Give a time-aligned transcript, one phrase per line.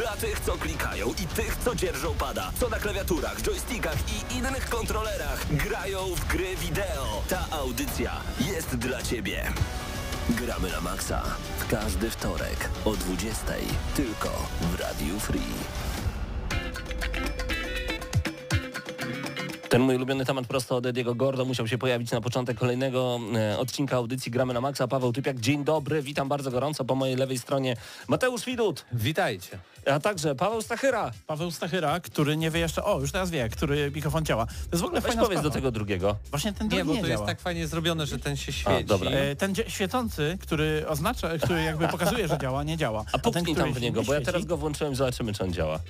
[0.00, 4.68] Dla tych, co klikają i tych, co dzierżą pada, co na klawiaturach, joystickach i innych
[4.68, 7.22] kontrolerach grają w gry wideo.
[7.28, 9.52] Ta audycja jest dla Ciebie.
[10.30, 11.22] Gramy na maksa
[11.58, 12.96] w każdy wtorek o 20.00
[13.96, 14.28] tylko
[14.60, 15.90] w Radiu Free.
[19.70, 23.58] Ten mój ulubiony temat prosto od Ediego Gordo musiał się pojawić na początek kolejnego e,
[23.58, 24.88] odcinka audycji Gramy na Maxa.
[24.88, 26.84] Paweł Typiak, dzień dobry, witam bardzo gorąco.
[26.84, 27.76] Po mojej lewej stronie
[28.08, 29.58] Mateusz Widut, Witajcie.
[29.86, 31.10] A także Paweł Stachyra.
[31.26, 34.46] Paweł Stachyra, który nie wie jeszcze, o już teraz wie, który mikrofon działa.
[34.46, 35.48] To jest w ogóle Weź fajna powiedz sprawa.
[35.54, 36.16] do tego drugiego.
[36.30, 37.20] Właśnie ten Nie, drugi bo nie, to działa.
[37.20, 38.84] jest tak fajnie zrobione, że ten się świeci.
[38.84, 39.10] dobra.
[39.10, 43.04] E, Ten świecący, który oznacza, który jakby pokazuje, że działa, nie działa.
[43.12, 45.52] A puknij ten, tam w niego, nie bo ja teraz go włączyłem, zobaczymy czy on
[45.52, 45.80] działa.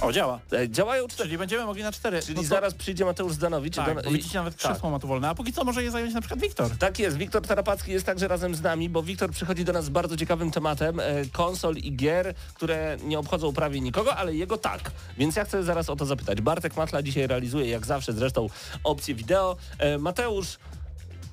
[0.00, 0.40] O, działa.
[0.52, 1.24] E, działają cztery.
[1.28, 2.22] Czyli będziemy mogli na cztery.
[2.22, 3.76] Czyli No to- zaraz przyjdzie Mateusz Zdanowicz.
[3.76, 4.70] Tak, Dan- bo widzicie, nawet tak.
[4.72, 6.70] krzesło ma tu wolne, a póki co może je zająć na przykład Wiktor.
[6.78, 9.88] Tak jest, Wiktor Tarapacki jest także razem z nami, bo Wiktor przychodzi do nas z
[9.88, 14.90] bardzo ciekawym tematem e, konsol i gier, które nie obchodzą prawie nikogo, ale jego tak.
[15.18, 16.40] Więc ja chcę zaraz o to zapytać.
[16.40, 18.46] Bartek Matla dzisiaj realizuje, jak zawsze zresztą,
[18.84, 19.56] opcję wideo.
[19.78, 20.58] E, Mateusz,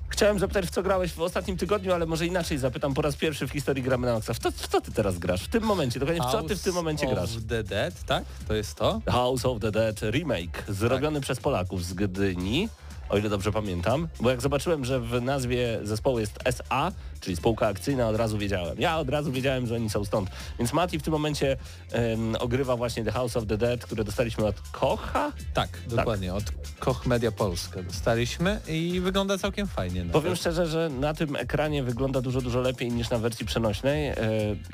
[0.08, 3.46] chciałem zapytać, w co grałeś w ostatnim tygodniu, ale może inaczej zapytam po raz pierwszy
[3.46, 4.34] w historii Gramy na Maxa.
[4.34, 5.42] W, w co ty teraz grasz?
[5.42, 7.36] W tym momencie, dokładnie w co ty w tym momencie House grasz?
[7.36, 8.24] of the Dead, tak?
[8.48, 9.00] To jest to?
[9.10, 12.68] House of the Dead remake, zrobiony przez Polaków z Gdyni,
[13.08, 17.66] o ile dobrze pamiętam, bo jak zobaczyłem, że w nazwie zespołu jest SA, czyli spółka
[17.66, 18.80] akcyjna, od razu wiedziałem.
[18.80, 20.30] Ja od razu wiedziałem, że oni są stąd.
[20.58, 21.56] Więc Mati w tym momencie
[21.92, 25.32] em, ogrywa właśnie The House of the Dead, które dostaliśmy od Kocha.
[25.54, 26.34] Tak, dokładnie.
[26.34, 26.44] Od
[26.78, 30.00] Koch Media Polska dostaliśmy i wygląda całkiem fajnie.
[30.00, 30.12] nawet.
[30.12, 34.16] Powiem szczerze, że na tym ekranie wygląda dużo, dużo lepiej niż na wersji przenośnej, e,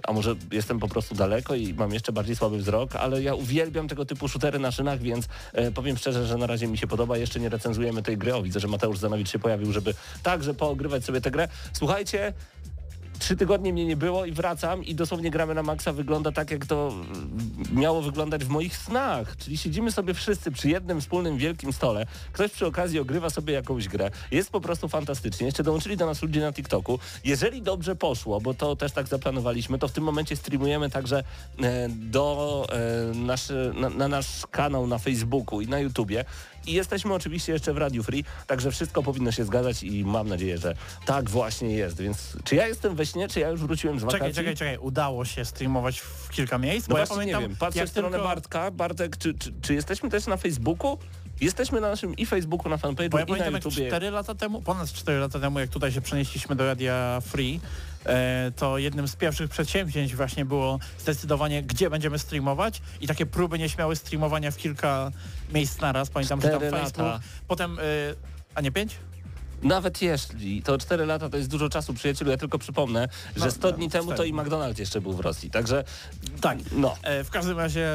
[0.04, 3.88] a może jestem po prostu daleko i mam jeszcze bardziej słaby wzrok, ale ja uwielbiam
[3.88, 7.18] tego typu shootery na szynach, więc e, powiem szczerze, że na razie mi się podoba.
[7.18, 8.34] Jeszcze nie recenzujemy tej gry.
[8.34, 11.48] O, widzę, że Mateusz Zanowicz się pojawił, żeby także poogrywać sobie tę grę.
[11.72, 12.32] Słuchajcie,
[13.18, 16.66] trzy tygodnie mnie nie było i wracam i dosłownie gramy na maksa wygląda tak, jak
[16.66, 16.92] to
[17.72, 19.36] miało wyglądać w moich snach.
[19.36, 23.88] Czyli siedzimy sobie wszyscy przy jednym wspólnym wielkim stole, ktoś przy okazji ogrywa sobie jakąś
[23.88, 24.10] grę.
[24.30, 25.46] Jest po prostu fantastycznie.
[25.46, 26.98] Jeszcze dołączyli do nas ludzie na TikToku.
[27.24, 31.24] Jeżeli dobrze poszło, bo to też tak zaplanowaliśmy, to w tym momencie streamujemy także
[31.62, 36.24] e, do e, naszy, na, na nasz kanał na Facebooku i na YouTubie.
[36.68, 40.58] I jesteśmy oczywiście jeszcze w Radio Free, także wszystko powinno się zgadzać i mam nadzieję,
[40.58, 40.74] że
[41.06, 42.00] tak właśnie jest.
[42.00, 44.18] Więc czy ja jestem we śnie, czy ja już wróciłem z wakacji?
[44.18, 47.56] Czekaj, czekaj, czekaj, udało się streamować w kilka miejsc, No bo ja pamiętam, nie wiem,
[47.56, 48.28] patrzę w stronę tylko...
[48.28, 48.70] Bartka.
[48.70, 50.98] Bartek, czy, czy, czy jesteśmy też na Facebooku?
[51.40, 53.86] Jesteśmy na naszym i Facebooku, na fanpage'u Bo ja i na pamiętam jak YouTubie.
[53.88, 57.60] 4 lata temu, ponad 4 lata temu, jak tutaj się przenieśliśmy do Radia Free,
[58.56, 63.96] to jednym z pierwszych przedsięwzięć właśnie było zdecydowanie, gdzie będziemy streamować i takie próby nieśmiałe
[63.96, 65.10] streamowania w kilka
[65.54, 66.10] miejsc naraz.
[66.10, 67.20] Pamiętam, że tam Cztery Facebook, lata.
[67.48, 67.82] potem, e,
[68.54, 68.96] a nie 5?
[69.62, 72.30] Nawet jeśli, to 4 lata to jest dużo czasu, przyjacielu.
[72.30, 75.20] Ja tylko przypomnę, że No, 100 no, dni temu to i McDonald's jeszcze był w
[75.20, 75.50] Rosji.
[75.50, 75.84] Także
[76.40, 76.58] Tak.
[76.72, 76.96] no.
[77.02, 77.86] E, w każdym razie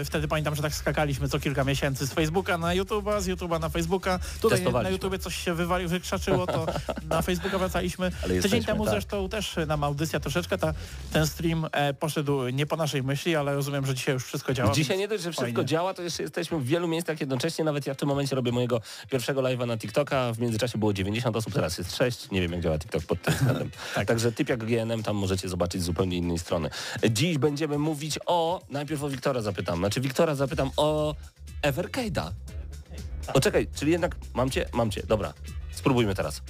[0.00, 3.60] e, wtedy pamiętam, że tak skakaliśmy co kilka miesięcy z Facebooka na YouTube'a, z YouTube'a
[3.60, 4.18] na Facebooka.
[4.40, 4.90] Tutaj na.
[4.90, 6.66] YouTubie coś się wywalił, wykrzaczyło, to
[7.10, 8.06] na Facebooka wracaliśmy.
[8.06, 8.94] Ale Tydzień jesteśmy, temu tak.
[8.94, 10.74] zresztą też nam audycja troszeczkę, ta,
[11.12, 14.72] ten stream e, poszedł nie po naszej myśli, ale rozumiem, że dzisiaj już wszystko działa.
[14.72, 15.64] Dzisiaj nie dość, że wszystko fajnie.
[15.68, 17.64] działa, to jeszcze jesteśmy w wielu miejscach jednocześnie.
[17.64, 18.80] Nawet ja w tym momencie robię mojego
[19.10, 20.32] pierwszego live'a na TikToka.
[20.32, 22.30] W międzyczasie było 90 osób, teraz jest 6.
[22.30, 23.70] Nie wiem, jak działa TikTok pod tym względem.
[24.06, 26.70] Także typ jak GNM tam możecie zobaczyć z zupełnie innej strony.
[27.10, 28.60] Dziś będziemy mówić o...
[28.70, 29.78] Najpierw o Wiktora zapytam.
[29.78, 31.14] Znaczy Wiktora zapytam o
[31.62, 32.30] Evercade'a.
[33.34, 34.66] O czekaj, czyli jednak mam cię?
[34.72, 35.02] Mam cię.
[35.08, 35.34] Dobra.
[35.70, 36.42] Spróbujmy teraz.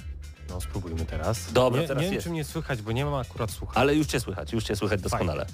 [0.49, 1.53] No spróbujmy teraz.
[1.53, 2.23] Dobra, nie, teraz nie wiem, jest.
[2.23, 3.77] czy mnie słychać, bo nie mam akurat słuchawek.
[3.77, 5.45] Ale już cię słychać, już cię słychać doskonale.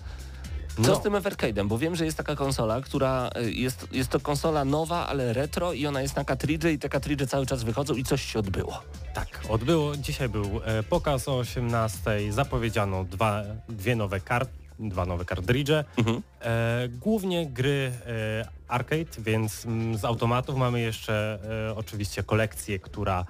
[0.76, 0.96] Co No.
[0.96, 1.68] z tym Evercade'em?
[1.68, 5.74] Bo wiem, że jest taka konsola, która y, jest, jest to konsola nowa, ale retro
[5.74, 8.82] i ona jest na kartridże i te kartridże cały czas wychodzą i coś się odbyło.
[9.14, 9.98] Tak, odbyło.
[9.98, 12.02] Dzisiaj był e, pokaz o 18.
[12.34, 14.50] Zapowiedziano dwa, dwie nowe kart,
[14.80, 15.86] dwa nowe kartridże.
[15.98, 16.22] Mhm.
[16.42, 21.40] E, głównie gry e, arcade, więc mm, z automatów mamy jeszcze
[21.70, 23.26] e, oczywiście kolekcję, która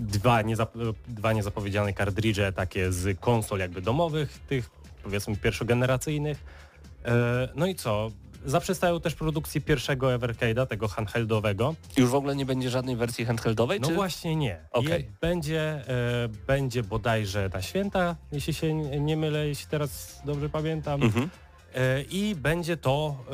[0.00, 4.70] dwa, niezap- dwa niezapowiedziane kartridże takie z konsol jakby domowych, tych
[5.06, 6.44] powiedzmy pierwszogeneracyjnych.
[7.04, 8.10] E, no i co?
[8.46, 11.74] Zaprzestają też produkcji pierwszego Evercade'a, tego handheldowego.
[11.96, 13.80] Już w ogóle nie będzie żadnej wersji handheldowej?
[13.80, 13.94] No czy...
[13.94, 14.60] właśnie nie.
[14.98, 21.02] Je- Będzie, e, będzie bodajże na święta, jeśli się nie mylę, jeśli teraz dobrze pamiętam.
[21.02, 21.30] Mhm.
[21.74, 23.24] E, I będzie to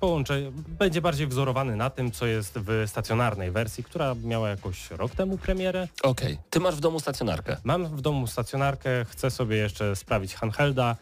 [0.00, 5.14] połączę, będzie bardziej wzorowany na tym, co jest w stacjonarnej wersji, która miała jakoś rok
[5.14, 5.88] temu premierę.
[6.02, 6.38] Okej.
[6.50, 7.56] Ty masz w domu stacjonarkę.
[7.64, 10.96] Mam w domu stacjonarkę, chcę sobie jeszcze sprawić handhelda.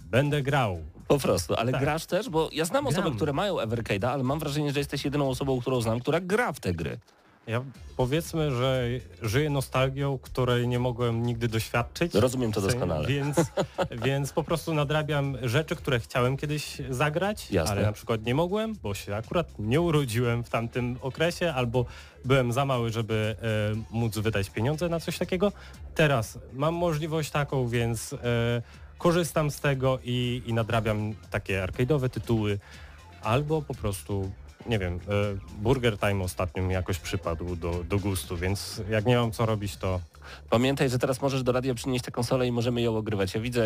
[0.00, 0.78] Będę grał.
[1.08, 1.80] Po prostu, ale Tak.
[1.80, 2.28] grasz też?
[2.28, 3.16] Bo ja znam osoby, Gram.
[3.16, 6.60] które mają Evercade'a, ale mam wrażenie, że jesteś jedyną osobą, którą znam, która gra w
[6.60, 6.98] te gry.
[7.48, 7.64] Ja
[7.96, 8.84] powiedzmy, że
[9.22, 12.14] żyję nostalgią, której nie mogłem nigdy doświadczyć.
[12.14, 13.08] Rozumiem to doskonale.
[13.08, 13.36] Więc,
[14.06, 17.72] więc po prostu nadrabiam rzeczy, które chciałem kiedyś zagrać, Jasne.
[17.72, 21.84] ale na przykład nie mogłem, bo się akurat nie urodziłem w tamtym okresie, albo
[22.24, 23.46] byłem za mały, żeby e,
[23.90, 25.52] móc wydać pieniądze na coś takiego.
[25.94, 28.16] Teraz mam możliwość taką, więc e,
[28.98, 32.58] korzystam z tego i, i nadrabiam takie arcade'owe tytuły,
[33.22, 34.30] albo po prostu
[34.66, 34.98] nie wiem, e,
[35.58, 39.76] Burger Time ostatnio mi jakoś przypadł do, do gustu, więc jak nie mam co robić,
[39.76, 40.00] to
[40.50, 43.34] Pamiętaj, że teraz możesz do radia przynieść tę konsolę i możemy ją ogrywać.
[43.34, 43.64] Ja widzę,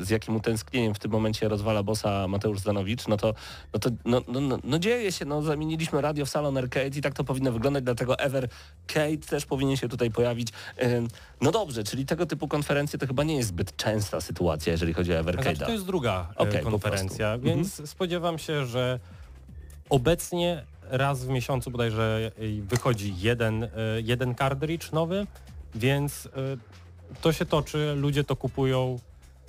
[0.00, 3.08] y, z jakim utęsknieniem w tym momencie rozwala bossa Mateusz Zanowicz.
[3.08, 3.34] No to,
[3.72, 7.00] no to no, no, no, no dzieje się, no zamieniliśmy radio w salon arcade i
[7.00, 10.48] tak to powinno wyglądać, dlatego Evercade też powinien się tutaj pojawić.
[10.82, 11.08] Ym,
[11.40, 15.14] No dobrze, czyli tego typu konferencje to chyba nie jest zbyt częsta sytuacja, jeżeli chodzi
[15.14, 15.66] o Znaczy, Evercade'a.
[15.66, 17.34] to jest druga e, po konferencja.
[17.34, 17.56] Mhm.
[17.56, 19.00] więc spodziewam się, że
[19.90, 23.68] obecnie raz w miesiącu bodajże e, wychodzi jeden, e,
[24.02, 25.26] jeden cartridge nowy,
[25.74, 26.30] więc e,
[27.20, 28.98] to się toczy, ludzie to kupują,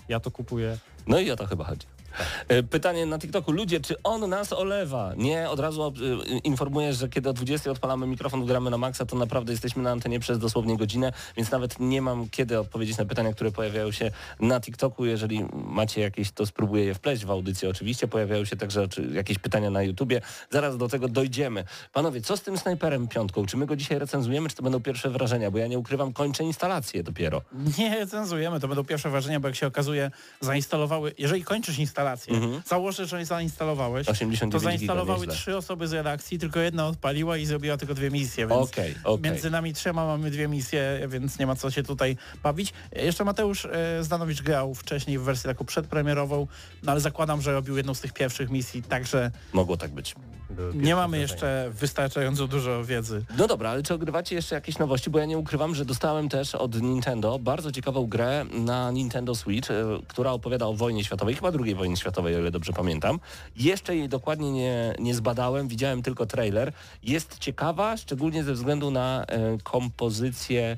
[0.09, 0.77] ja to kupuję.
[1.07, 1.87] No i o to chyba chodzi.
[2.47, 3.51] E, Pytanie na TikToku.
[3.51, 5.13] Ludzie, czy on nas olewa?
[5.17, 5.91] Nie, od razu e,
[6.37, 10.19] informuję, że kiedy o 20 odpalamy mikrofon, gramy na maksa, to naprawdę jesteśmy na antenie
[10.19, 14.61] przez dosłownie godzinę, więc nawet nie mam kiedy odpowiedzieć na pytania, które pojawiają się na
[14.61, 15.05] TikToku.
[15.05, 18.07] Jeżeli macie jakieś, to spróbuję je wpleść w audycję oczywiście.
[18.07, 20.21] Pojawiają się także jakieś pytania na YouTubie.
[20.49, 21.63] Zaraz do tego dojdziemy.
[21.93, 23.45] Panowie, co z tym snajperem piątką?
[23.45, 25.51] Czy my go dzisiaj recenzujemy, czy to będą pierwsze wrażenia?
[25.51, 27.41] Bo ja nie ukrywam, kończę instalację dopiero.
[27.77, 32.61] Nie recenzujemy, to będą pierwsze wrażenia, bo jak się okazuje, zainstalowały, jeżeli kończysz instalację, Mhm.
[32.65, 37.77] założę, że zainstalowałeś, 89 to zainstalowały trzy osoby z redakcji, tylko jedna odpaliła i zrobiła
[37.77, 39.31] tylko dwie misje, więc Okej, okej.
[39.31, 42.73] między nami trzema mamy dwie misje, więc nie ma co się tutaj bawić.
[42.95, 46.47] Jeszcze Mateusz e, Zdanowicz grał wcześniej w wersji taką przedpremierową,
[46.83, 50.15] no ale zakładam, że robił jedną z tych pierwszych misji, także Mogło tak być.
[50.73, 53.25] Nie mamy jeszcze wystarczająco dużo wiedzy.
[53.37, 55.09] No dobra, ale czy ogrywacie jeszcze jakieś nowości?
[55.09, 59.71] Bo ja nie ukrywam, że dostałem też od Nintendo bardzo ciekawą grę na Nintendo Switch,
[59.71, 59.73] e,
[60.07, 63.19] która opowiada o wojnie światowej, chyba drugiej wojnie światowej, o ile dobrze pamiętam.
[63.55, 66.73] Jeszcze jej dokładnie nie, nie zbadałem, widziałem tylko trailer.
[67.03, 70.77] Jest ciekawa, szczególnie ze względu na e, kompozycję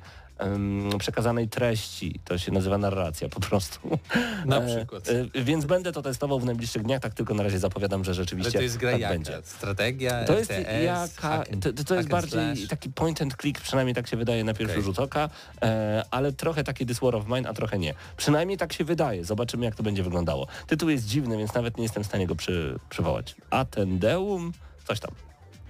[1.00, 2.20] przekazanej treści.
[2.26, 3.80] To się nazywa narracja po prostu.
[4.46, 5.10] Na E, przykład.
[5.36, 8.16] e, więc będę to testował w najbliższych dniach, tak tylko na razie zapowiadam, że Ale
[8.16, 9.14] rzeczywiście to jest gra tak jaka?
[9.14, 9.40] będzie.
[9.44, 12.68] Strategia, To jest RTS, jaka, to, to, to jest bardziej slash?
[12.68, 14.84] taki point and click, przynajmniej tak się wydaje na pierwszy Okej.
[14.86, 15.30] rzut oka,
[15.62, 17.94] e, ale trochę taki This War of Mine, a trochę nie.
[18.18, 19.26] Przynajmniej tak się wydaje.
[19.26, 20.48] Zobaczymy jak to będzie wyglądało.
[20.68, 23.36] Tytuł jest dziwny, więc nawet nie jestem w stanie go przy, przywołać.
[23.50, 24.52] Atendeum?
[24.88, 25.12] Coś tam.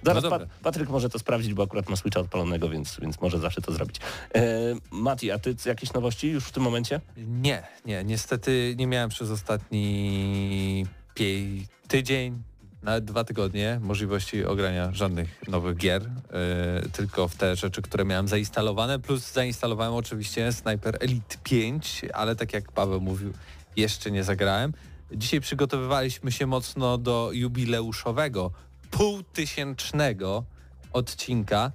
[0.02, 0.38] Zaraz No pa.
[0.62, 3.96] Patryk może to sprawdzić, bo akurat ma Switcha odpalonego, więc, więc może zawsze to zrobić.
[4.34, 4.40] E,
[4.90, 7.00] Mati, a ty jakieś nowości już w tym momencie?
[7.16, 10.86] Nie, nie, niestety nie miałem przez ostatni
[11.88, 12.42] tydzień,
[12.82, 18.28] nawet dwa tygodnie możliwości ogrania żadnych nowych gier, yy, tylko w te rzeczy, które miałem
[18.28, 23.32] zainstalowane, plus zainstalowałem oczywiście Sniper Elite 5, ale tak jak Paweł mówił,
[23.76, 24.72] jeszcze nie zagrałem.
[25.12, 28.50] Dzisiaj przygotowywaliśmy się mocno do jubileuszowego,
[28.90, 30.44] półtysięcznego
[30.92, 31.72] odcinka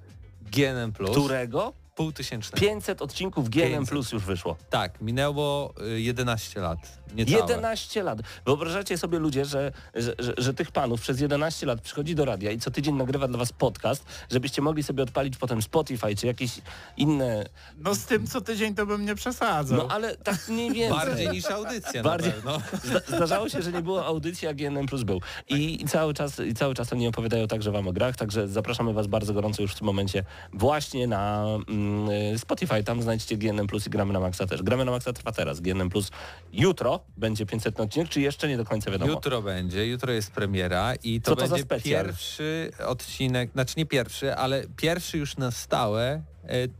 [0.52, 0.92] GNM+.
[0.92, 1.72] Którego?
[1.94, 2.66] Półtysięcznego.
[2.66, 3.88] 500 odcinków GNM 500.
[3.88, 4.56] Plus już wyszło.
[4.70, 6.78] Tak, minęło y, 11 lat.
[7.14, 7.40] Niecałe.
[7.40, 8.18] 11 lat.
[8.46, 12.50] Wyobrażacie sobie ludzie, że, że, że, że tych panów przez 11 lat przychodzi do radia
[12.50, 16.50] i co tydzień nagrywa dla was podcast, żebyście mogli sobie odpalić potem Spotify czy jakieś
[16.96, 17.44] inne...
[17.78, 19.78] No z tym co tydzień to bym nie przesadzał.
[19.78, 20.98] No ale tak mniej więcej.
[21.06, 22.58] Bardziej niż audycja Bardziej- na pewno.
[22.84, 25.20] Zda- Zdarzało się, że nie było audycji, a GNM Plus był.
[25.48, 28.92] I, i, cały czas, I cały czas oni opowiadają także wam o grach, także zapraszamy
[28.92, 32.84] was bardzo gorąco już w tym momencie właśnie na mm, y, Spotify.
[32.84, 34.62] Tam znajdziecie GNM Plus i Gramy na Maxa też.
[34.62, 35.60] Gramy na Maxa trwa teraz.
[35.60, 36.10] GNM Plus
[36.52, 39.12] jutro będzie 500 odcinek, czy jeszcze nie do końca wiadomo?
[39.12, 44.64] Jutro będzie, jutro jest premiera i to, to będzie pierwszy odcinek, znaczy nie pierwszy, ale
[44.76, 46.22] pierwszy już na stałe e,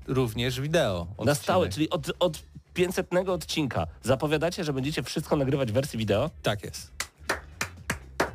[0.06, 1.06] również wideo.
[1.08, 1.36] Na odcinek.
[1.36, 2.42] stałe, czyli od, od
[2.74, 6.30] 500 odcinka zapowiadacie, że będziecie wszystko nagrywać w wersji wideo?
[6.42, 6.92] Tak jest.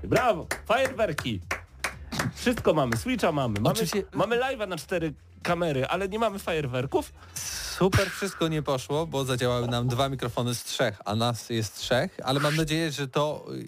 [0.03, 0.47] Brawo!
[0.65, 1.39] Fajerwerki!
[2.35, 7.13] Wszystko mamy, Switcha mamy, mamy, Oczywiście- mamy live'a na cztery kamery, ale nie mamy fajerwerków?
[7.79, 12.17] Super wszystko nie poszło, bo zadziałały nam dwa mikrofony z trzech, a nas jest trzech,
[12.23, 13.67] ale mam nadzieję, że to y,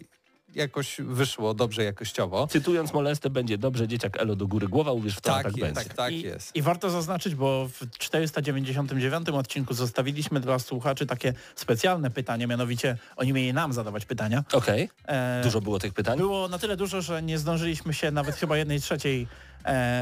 [0.55, 2.47] jakoś wyszło dobrze jakościowo.
[2.47, 5.73] Cytując Molestę, będzie dobrze, dzieciak Elo do góry głowa, uwierz w to, Tak tak jest,
[5.73, 5.89] będzie.
[5.89, 6.55] tak, tak I, jest.
[6.55, 13.33] I warto zaznaczyć, bo w 499 odcinku zostawiliśmy dla słuchaczy takie specjalne pytanie, mianowicie oni
[13.33, 14.43] mieli nam zadawać pytania.
[14.53, 16.17] Okej, E, dużo było tych pytań?
[16.17, 19.27] Było na tyle dużo, że nie zdążyliśmy się nawet chyba jednej trzeciej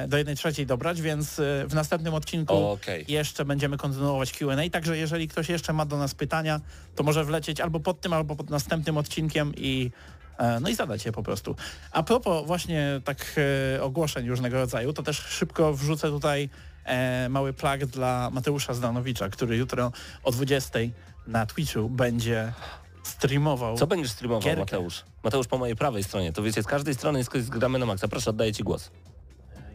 [0.07, 3.05] do jednej trzeciej dobrać, więc e, w następnym odcinku Okej.
[3.07, 6.61] jeszcze będziemy kontynuować Q&A, także jeżeli ktoś jeszcze ma do nas pytania,
[6.95, 9.91] to może wlecieć albo pod tym, albo pod następnym odcinkiem i
[10.37, 11.55] e, no i zadać je po prostu.
[11.91, 13.35] A propos właśnie tak
[13.75, 16.49] e, ogłoszeń różnego rodzaju, to też szybko wrzucę tutaj
[16.85, 19.91] e, mały plug dla Mateusza Zdanowicza, który jutro
[20.23, 20.79] o 20
[21.27, 22.53] na Twitchu będzie
[23.03, 23.77] streamował.
[23.77, 24.59] Co będziesz streamował, Gierkę.
[24.59, 25.03] Mateusz?
[25.23, 26.33] Mateusz po mojej prawej stronie.
[26.33, 28.07] To wiecie, z każdej strony jest Gramy na Maxa.
[28.07, 28.91] Proszę, oddaję Ci głos.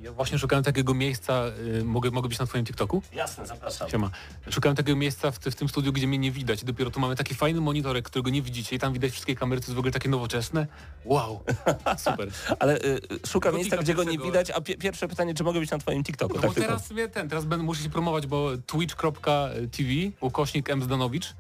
[0.05, 1.43] Ja właśnie szukałem takiego miejsca,
[1.81, 3.03] y, mogę, mogę być na twoim TikToku?
[3.13, 3.91] Jasne, zapraszam.
[3.91, 4.11] Siema.
[4.51, 6.63] Szukałem takiego miejsca w, w tym studiu, gdzie mnie nie widać.
[6.63, 9.61] I dopiero tu mamy taki fajny monitorek, którego nie widzicie i tam widać wszystkie kamery,
[9.61, 10.67] to jest w ogóle takie nowoczesne.
[11.05, 11.41] Wow,
[11.99, 12.29] super.
[12.59, 14.25] Ale y, y, szukam miejsca, gdzie go nie pierwszego.
[14.25, 16.35] widać, a pie pierwsze pytanie, czy mogę być na Twoim TikToku?
[16.35, 16.69] No tak bo tylko.
[16.69, 21.35] teraz mnie ten, teraz będę muszę się promować, bo twitch.tv ukośnik M Zdanowicz.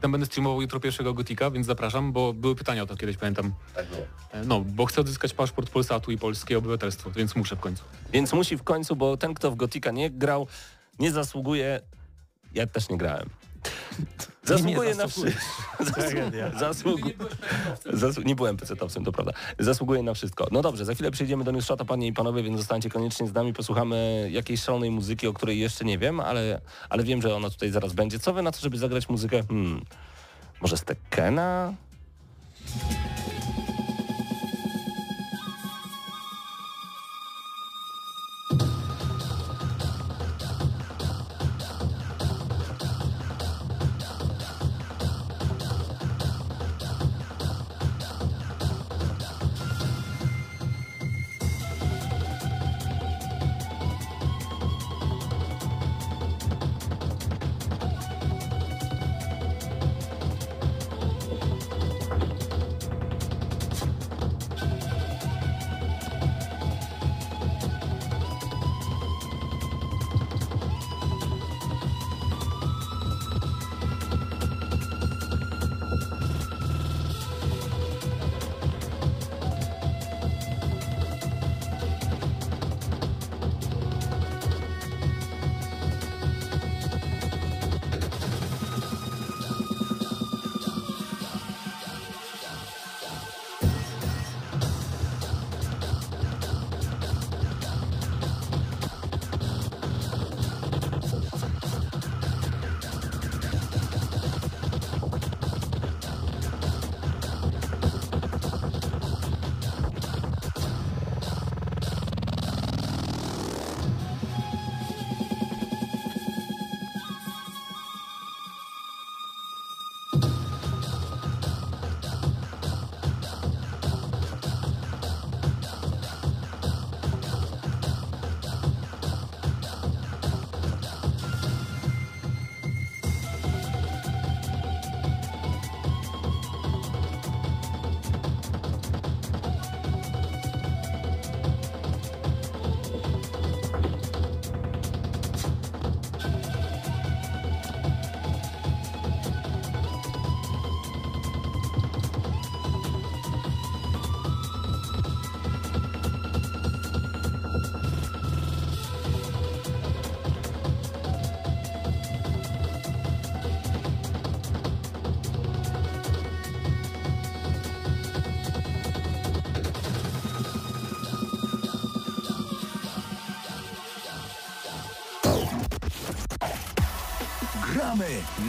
[0.00, 3.52] Tam będę streamował jutro pierwszego Gotika, więc zapraszam, bo były pytania o to kiedyś, pamiętam.
[3.74, 4.02] Tak było.
[4.32, 7.84] E, No, bo chcę odzyskać paszport Polsatu i polskie obywatelstwo, więc muszę w końcu.
[8.12, 10.46] Więc musi w końcu, bo ten, kto w Gotika nie grał,
[10.98, 11.80] nie zasługuje...
[12.54, 13.28] Ja też nie grałem.
[14.48, 15.84] Zasługuje na wszystko.
[16.58, 17.08] Zasługu...
[17.92, 18.22] Zasłu...
[18.22, 19.32] Nie byłem pecetowcem, to prawda.
[19.58, 20.48] Zasługuje na wszystko.
[20.52, 23.52] No dobrze, za chwilę przejdziemy do Newsshota, panie i panowie, więc zostańcie koniecznie z nami,
[23.52, 27.70] posłuchamy jakiejś szalonej muzyki, o której jeszcze nie wiem, ale, ale wiem, że ona tutaj
[27.70, 28.18] zaraz będzie.
[28.18, 29.42] Co wy na to, żeby zagrać muzykę?
[29.48, 29.84] Hmm,
[30.60, 31.74] może z Tekkena?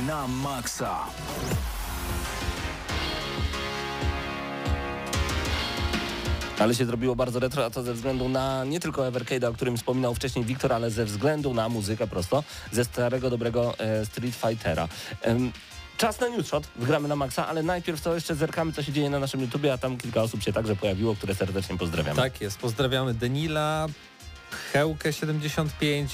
[0.09, 1.05] Na maksa.
[6.59, 9.77] Ale się zrobiło bardzo retro, a to ze względu na nie tylko Evercade'a, o którym
[9.77, 14.87] wspominał wcześniej Wiktor, ale ze względu na muzykę prosto ze starego, dobrego e, Street Fightera.
[15.21, 15.51] Em,
[15.97, 19.19] Czas na newsshot, wgramy na maksa, ale najpierw to jeszcze zerkamy, co się dzieje na
[19.19, 22.15] naszym YouTubie, a tam kilka osób się także pojawiło, które serdecznie pozdrawiamy.
[22.21, 23.87] Tak jest, pozdrawiamy Denila,
[24.73, 26.07] Chełkę75,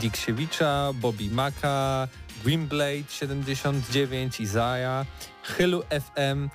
[0.00, 2.08] Diksiewicza, Bobby Maka,
[2.46, 5.04] Grimblade 79, Izaja,
[5.42, 6.48] Hylu FM,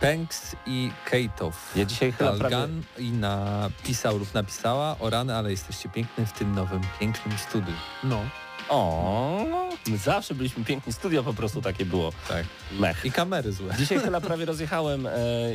[0.00, 1.72] Penks i Kejtow.
[1.76, 2.50] Ja dzisiaj chyba prawie...
[2.50, 7.74] Dalgan i napisał lub napisała o rany, ale jesteście piękny w tym nowym, pięknym studiu.
[8.04, 8.20] No,
[8.70, 9.46] O,
[9.86, 12.12] my zawsze byliśmy piękni, studio po prostu takie było.
[12.28, 12.46] Tak.
[12.72, 13.04] Mech.
[13.04, 13.74] I kamery złe.
[13.78, 15.10] Dzisiaj chyba prawie rozjechałem, e,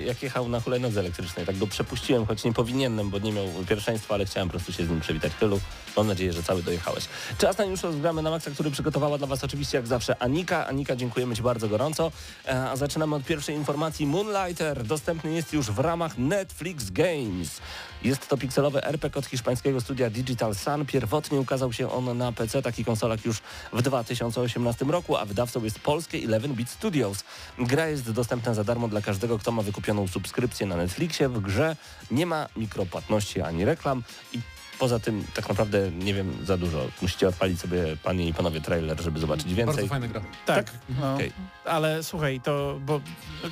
[0.05, 1.45] jak jechał na hulajnodze elektrycznej.
[1.45, 4.85] Tak go przepuściłem, choć nie powinienem, bo nie miał pierwszeństwa, ale chciałem po prostu się
[4.85, 5.31] z nim przywitać.
[5.39, 5.59] Tylu,
[5.97, 7.05] mam nadzieję, że cały dojechałeś.
[7.37, 10.67] Czas na już rozgramy na maksa, który przygotowała dla Was oczywiście jak zawsze Anika.
[10.67, 12.11] Anika, dziękujemy Ci bardzo gorąco.
[12.47, 14.07] E, a zaczynamy od pierwszej informacji.
[14.07, 17.61] Moonlighter dostępny jest już w ramach Netflix Games.
[18.05, 20.85] Jest to pikselowy RPG od hiszpańskiego studia Digital Sun.
[20.85, 23.39] Pierwotnie ukazał się on na PC, i konsolach już
[23.73, 27.23] w 2018 roku, a wydawcą jest polskie 11-bit Studios.
[27.59, 31.29] Gra jest dostępna za darmo dla każdego, kto ma wykupioną subskrypcję na Netflixie.
[31.29, 31.75] W grze
[32.11, 34.39] nie ma mikropłatności ani reklam i
[34.79, 36.85] Poza tym tak naprawdę nie wiem za dużo.
[37.01, 39.87] Musicie odpalić sobie panie i panowie trailer, żeby zobaczyć Bardzo więcej.
[39.87, 40.21] fajna gra.
[40.45, 41.31] Tak, no, Okej.
[41.65, 43.01] ale słuchaj, to, bo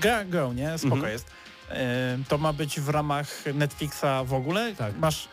[0.02, 0.78] gra grą, nie?
[0.78, 1.14] Spoko Mhm.
[1.14, 1.28] jest.
[2.28, 4.76] To ma być w ramach Netflixa w ogóle?
[4.76, 4.98] Tak.
[4.98, 5.28] Masz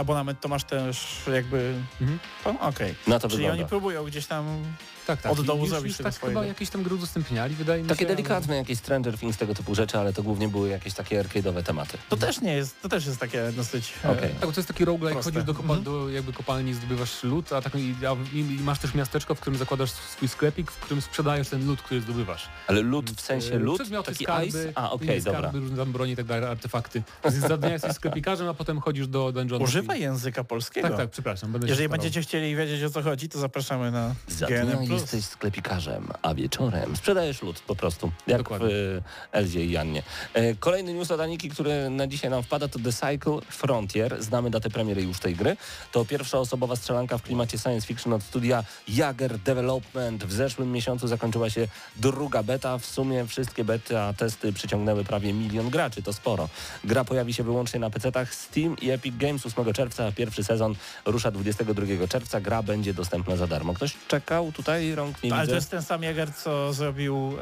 [0.00, 1.74] abonament, to masz też jakby...
[2.00, 2.18] Mhm.
[2.60, 2.94] Okej.
[3.06, 3.62] Na to Czyli wygląda.
[3.62, 4.62] oni próbują gdzieś tam...
[5.06, 5.32] Tak, tak.
[5.32, 6.40] Od dołu I już, zrobisz już tego tak swojego.
[6.40, 7.94] chyba jakieś tam gry udostępniali, wydaje mi się.
[7.94, 11.22] Takie ale- delikatne, jakieś Stranger Things, tego typu rzeczy, ale to głównie były jakieś takie
[11.24, 11.98] arcade'owe tematy.
[12.08, 13.92] To też nie jest, to też jest takie dosyć...
[14.04, 14.30] e, Okej.
[14.30, 15.84] Tak, bo to jest taki roguelike, chodzisz do, kopal, Mhm.
[15.84, 19.40] do jakby kopalni, zdobywasz lód, a, tak, i, a, i, i masz też miasteczko, w
[19.40, 22.48] którym zakładasz swój sklepik, w którym sprzedajesz ten lód, który zdobywasz.
[22.66, 23.76] Ale lód w sensie E, lód?
[23.80, 24.72] Przedmioty, Taki skarby, ice?
[24.74, 25.40] A, okej, dobra.
[25.40, 27.02] skarby, różne tam broni i tak dalej, artefakty.
[27.48, 29.64] Za dnia jesteś sklepikarzem, a potem chodzisz do dungeonu.
[29.64, 30.88] Używaj języka polskiego.
[30.88, 31.54] Tak, tak, przepraszam.
[31.66, 34.14] Jeżeli będziecie chcieli wiedzieć o co chodzi, to zapraszamy na
[34.48, 34.93] GNM+.
[34.94, 38.68] Jesteś sklepikarzem, a wieczorem sprzedajesz lód po prostu, jak Dokładnie.
[38.68, 40.02] w e, Elzie i Jannie.
[40.34, 44.22] E, Kolejny news od Aniki, który na dzisiaj nam wpada, to The Cycle Frontier.
[44.22, 45.56] Znamy datę premiery już tej gry.
[45.92, 50.24] To pierwsza osobowa strzelanka w klimacie science fiction od studia Jager Development.
[50.24, 52.78] W zeszłym miesiącu zakończyła się druga beta.
[52.78, 56.48] W sumie wszystkie beta testy przyciągnęły prawie milion graczy, to sporo.
[56.84, 60.74] Gra pojawi się wyłącznie na PC-tach Steam i Epic Games 8 czerwca, pierwszy sezon
[61.04, 62.40] rusza 22 czerwca.
[62.40, 63.74] Gra będzie dostępna za darmo.
[63.74, 64.83] Ktoś czekał tutaj?
[64.94, 65.50] Rąk nie Ale widzę.
[65.52, 67.36] to jest ten sam Jäger, co zrobił...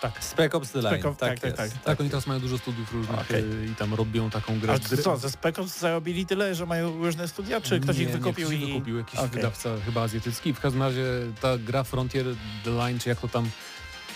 [0.00, 0.24] tak.
[0.24, 1.00] Spec Ops The Line.
[1.00, 1.74] Spec Ops- tak, tak, jest.
[1.74, 1.84] tak.
[1.84, 3.40] Tak, oni teraz mają dużo studiów różnych e,
[3.72, 4.72] i tam robią taką grę.
[4.72, 8.10] Ale co, ze Spec Ops zarobili tyle, że mają różne studia, czy ktoś nie, ich
[8.10, 8.72] wykupił nie, ktoś i...
[8.72, 10.54] wykupił, jakiś wydawca chyba azjatycki.
[10.54, 11.04] W każdym razie
[11.40, 12.26] ta gra Frontier
[12.64, 13.50] The Line, czy jak to tam,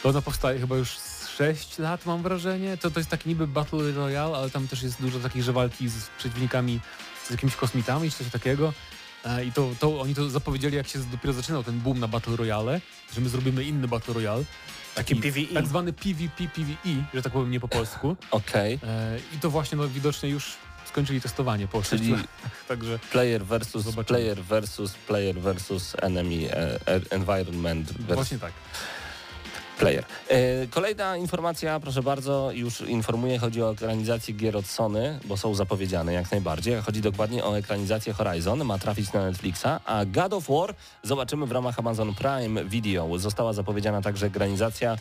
[0.02, 2.76] to ona powstaje chyba już z 6 lat mam wrażenie.
[2.76, 5.88] To, to jest taki niby Battle Royale, ale tam też jest dużo takich, że walki
[5.88, 6.80] z przeciwnikami,
[7.24, 8.72] z jakimiś kosmitami, czy coś takiego.
[9.24, 12.36] E, I to, to oni to zapowiedzieli, jak się dopiero zaczynał ten boom na Battle
[12.36, 12.80] Royale,
[13.14, 14.44] że my zrobimy inny Battle Royale.
[14.94, 15.54] Taki PvE.
[15.54, 18.16] Tak zwany PvP, PvE, że tak powiem nie po polsku.
[18.30, 18.78] Okej.
[18.82, 20.52] E, I to właśnie no, widocznie już
[20.88, 22.14] skończyli testowanie po 6 Czyli.
[22.68, 24.04] Także player versus Zobaczymy.
[24.04, 26.78] player versus player versus enemy e,
[27.10, 28.52] environment versus właśnie tak.
[29.78, 30.04] Player.
[30.28, 35.54] E, kolejna informacja, proszę bardzo, już informuję, chodzi o ekranizację gier od Sony, bo są
[35.54, 36.82] zapowiedziane jak najbardziej.
[36.82, 41.52] Chodzi dokładnie o ekranizację Horizon, ma trafić na Netflixa, a God of War zobaczymy w
[41.52, 43.18] ramach Amazon Prime Video.
[43.18, 44.96] Została zapowiedziana także ekranizacja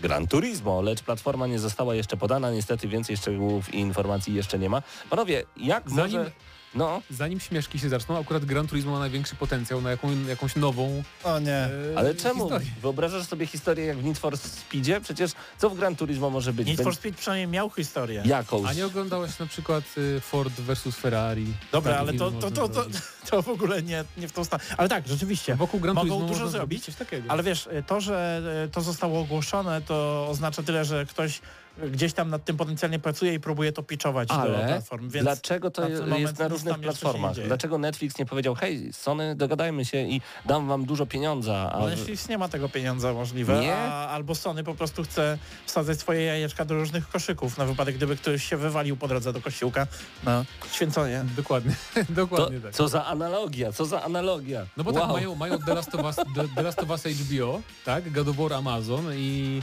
[0.00, 4.70] Gran Turismo, lecz platforma nie została jeszcze podana, niestety więcej szczegółów i informacji jeszcze nie
[4.70, 4.82] ma.
[5.10, 6.30] Panowie, jak Zanim- może...
[6.74, 11.02] No, Zanim śmieszki się zaczną, akurat Gran Turismo ma największy potencjał na jaką, jakąś nową
[11.24, 11.52] O nie.
[11.52, 12.40] e, ale czemu?
[12.40, 12.66] historię.
[12.82, 15.00] Wyobrażasz sobie historię jak w Need for Speedzie?
[15.00, 16.68] Przecież co w Gran Turismo może być?
[16.68, 18.22] Need for Speed przynajmniej miał historię.
[18.26, 18.70] Jakąś.
[18.70, 21.46] A nie oglądałeś na przykład y, Ford versus Ferrari?
[21.72, 22.84] Dobra, Taki ale to, to, to, to,
[23.30, 24.64] to w ogóle nie, nie w tą stronę.
[24.76, 25.54] Ale tak, rzeczywiście.
[25.56, 27.30] Wokół Gran mogą Turismo dużo zrobić, coś takiego.
[27.30, 31.40] Ale wiesz, to, że e, to zostało ogłoszone, to oznacza tyle, że ktoś
[31.86, 35.70] gdzieś tam nad tym potencjalnie pracuje i próbuje to pitchować do Ale platform, więc dlaczego
[35.70, 37.34] to na jest na różnych platformach?
[37.34, 41.86] Dlaczego Netflix nie powiedział, hej Sony, dogadajmy się i dam wam dużo pieniądza, a No,
[41.86, 43.74] Netflix nie ma tego pieniądza możliwe, Nie?
[43.74, 48.16] A, albo Sony po prostu chce wsadzać swoje jajeczka do różnych koszyków na wypadek, gdyby
[48.16, 49.86] ktoś się wywalił po drodze do kościółka
[50.24, 51.24] na święcenie.
[51.36, 52.72] Dokładnie, to, dokładnie tak.
[52.74, 54.66] co za analogia, co za analogia.
[54.76, 55.00] No bo wow.
[55.00, 58.12] tak, mają, mają The, Last of Us, The, The Last of Us HBO, tak?
[58.12, 59.62] God of War Amazon i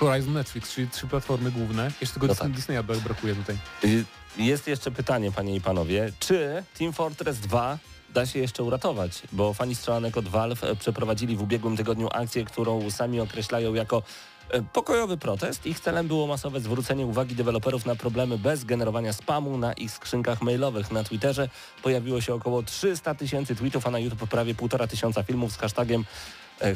[0.00, 1.90] Horizon Netflix, czyli trzy platformy główne.
[2.00, 2.56] Jeszcze tylko No Disney, tak.
[2.56, 3.56] Disneya bra- brakuje tutaj.
[3.84, 4.04] Y,
[4.38, 7.78] Jest jeszcze pytanie, panie i panowie, czy Team Fortress 2
[8.14, 9.22] da się jeszcze uratować?
[9.32, 14.02] Bo fani strzelanek od Valve e, przeprowadzili w ubiegłym tygodniu akcję, którą sami określają jako
[14.50, 15.66] e, pokojowy protest.
[15.66, 20.42] Ich celem było masowe zwrócenie uwagi deweloperów na problemy bez generowania spamu na ich skrzynkach
[20.42, 20.90] mailowych.
[20.90, 21.48] Na Twitterze
[21.82, 26.04] pojawiło się około 300 tysięcy tweetów, a na YouTube prawie 1,5 tysiąca filmów z hashtagiem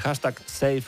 [0.03, 0.41] hashtag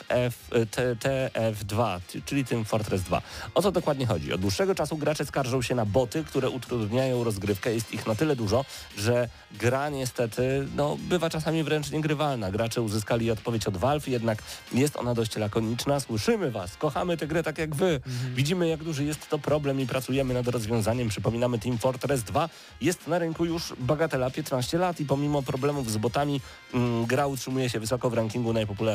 [0.09, 0.29] e,
[0.71, 3.21] T- TF2, ty- czyli Team Fortress 2.
[3.55, 4.33] O co dokładnie chodzi?
[4.33, 7.73] Od dłuższego czasu gracze skarżą się na boty, które utrudniają rozgrywkę.
[7.73, 8.65] Jest ich na tyle dużo,
[8.97, 12.51] że gra niestety no, bywa czasami wręcz niegrywalna.
[12.51, 15.99] Gracze uzyskali odpowiedź od Valve, jednak jest ona dość lakoniczna.
[15.99, 18.01] Słyszymy Was, kochamy tę grę tak jak Wy.
[18.35, 21.09] Widzimy jak duży jest to problem i pracujemy nad rozwiązaniem.
[21.09, 22.49] Przypominamy Team Fortress 2
[22.81, 26.41] jest na rynku już bagatela 15 lat i pomimo problemów z botami
[26.73, 28.86] mm, gra utrzymuje się wysoko w rankingu najpopularniejszych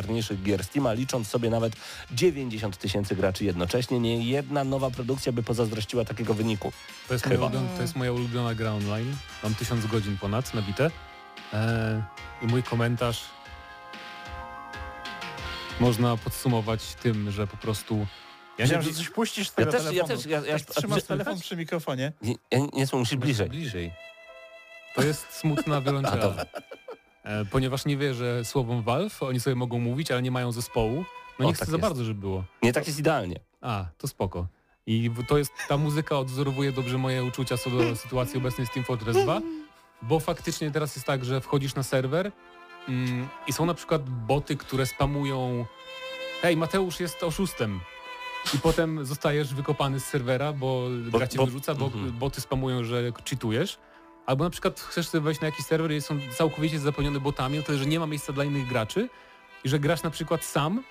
[0.43, 1.73] gier Steama, licząc sobie nawet
[2.11, 4.01] 90 tysięcy graczy jednocześnie.
[4.01, 6.73] Nie jedna nowa produkcja by pozazdrościła takiego wyniku.
[7.09, 7.37] To jest, Chyba.
[7.37, 9.17] moja ulubiona, to jest moja ulubiona gra online.
[9.43, 10.91] Mam tysiąc godzin ponad nabite.
[11.53, 12.03] Eee,
[12.43, 13.21] I mój komentarz
[15.81, 18.07] można podsumować tym, że po prostu
[18.59, 20.17] Ja myślałem, że coś puścisz z Ja tego też, ja telefonu.
[20.17, 22.13] też, ja, ja, Tak trzymasz telefon przy mikrofonie.
[22.23, 23.49] nie, ja nie są musisz bliżej.
[23.49, 23.93] Bliżej.
[24.95, 26.35] to jest smutna wiolonczela.
[27.25, 31.05] E, ponieważ nie wierzę słowom Valve, oni sobie mogą mówić, ale nie mają zespołu.
[31.39, 31.83] No O, nie chcę tak za jest.
[31.83, 32.45] bardzo, żeby było.
[32.63, 33.41] Nie tak jest idealnie.
[33.61, 34.47] A, to spoko.
[34.87, 38.85] I to jest, ta muzyka odzorowuje dobrze moje uczucia co do sytuacji obecnej z Team
[38.87, 39.41] Fortress 2,
[40.03, 42.33] bo faktycznie teraz jest tak, że wchodzisz na serwer
[42.89, 45.67] mm, i są na przykład boty, które spamują
[46.43, 47.81] hej, Mateusz jest oszustem
[48.55, 52.13] i potem zostajesz wykopany z serwera, bo, Bo- gra cię bo- wyrzuca, bo mhm.
[52.13, 53.79] boty spamują, że cheatujesz.
[54.27, 57.63] Albo na przykład chcesz sobie wejść na jakiś serwer i są całkowicie zapełnione botami, no
[57.63, 59.09] to że nie ma miejsca dla innych graczy
[59.65, 60.85] i że grasz na przykład sam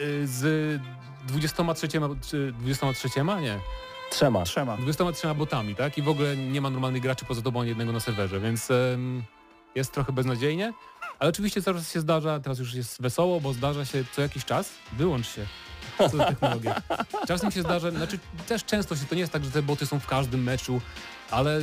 [0.00, 0.80] y, z
[1.26, 1.88] 23,
[2.20, 3.08] czy 23,
[3.40, 3.60] nie,
[4.10, 4.44] Trzema.
[4.44, 4.76] Trzema.
[4.76, 5.98] 23 botami, tak?
[5.98, 9.22] I w ogóle nie ma normalnych graczy poza tobą ani jednego na serwerze, więc em,
[9.74, 10.72] jest trochę beznadziejnie.
[11.18, 14.44] Ale oczywiście cały czas się zdarza, teraz już jest wesoło, bo zdarza się co jakiś
[14.44, 15.46] czas, wyłącz się.
[15.98, 16.82] Co za technologia.
[17.28, 20.00] Czasem się zdarza, znaczy też często się, to nie jest tak, że te boty są
[20.00, 20.80] w każdym meczu,
[21.30, 21.60] ale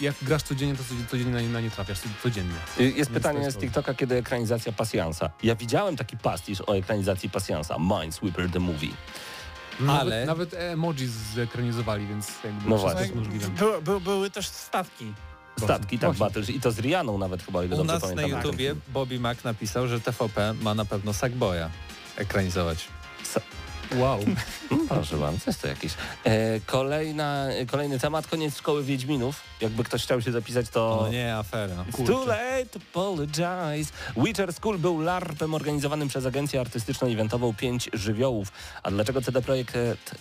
[0.00, 2.54] jak grasz codziennie, to codziennie- codziennie na nie, na nie trafiasz, codziennie.
[2.80, 3.56] Y, Jest Więc pytanie z.
[3.56, 5.30] TikToka, kiedy ekranizacja Pasjansa.
[5.42, 8.88] Ja widziałem taki pastisz o ekranizacji Pasjansa, Minesweeper the Movie.
[9.80, 13.00] Ale- Nawet, nawet emojis zekranizowali, więc jakby No właśnie.
[13.00, 13.48] jest możliwe.
[13.48, 15.12] By, by, były też statki.
[15.58, 16.12] Statki, tak.
[16.16, 16.50] Battles.
[16.50, 18.42] I to z Rianą nawet chyba, ile U dobrze nas na pamiętam.
[18.44, 21.70] YouTubie Bobby Mac napisał, że TVP ma na pewno Sackboya
[22.16, 22.88] ekranizować.
[23.96, 24.18] Wow.
[24.88, 25.92] Proszę bardzo, jest to jakiś.
[26.24, 29.40] E, kolejna, kolejny temat, koniec szkoły Wiedźminów.
[29.60, 30.98] Jakby ktoś chciał się zapisać, to...
[31.02, 31.74] No nie, afera.
[31.74, 33.92] It's too late apologize.
[34.16, 38.48] Witcher School był larpem organizowanym przez agencję artystyczno-eventową Pięć Żywiołów.
[38.82, 39.74] A dlaczego CD Projekt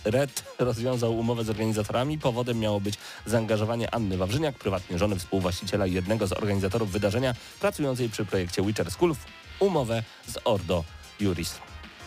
[0.05, 2.17] Red rozwiązał umowę z organizatorami?
[2.17, 8.09] Powodem miało być zaangażowanie Anny Wawrzyniak, prywatnie żony współwłaściciela i jednego z organizatorów wydarzenia, pracującej
[8.09, 9.25] przy projekcie Witcher School w
[9.59, 10.83] umowę z Ordo
[11.19, 11.55] Juris.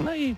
[0.01, 0.37] No i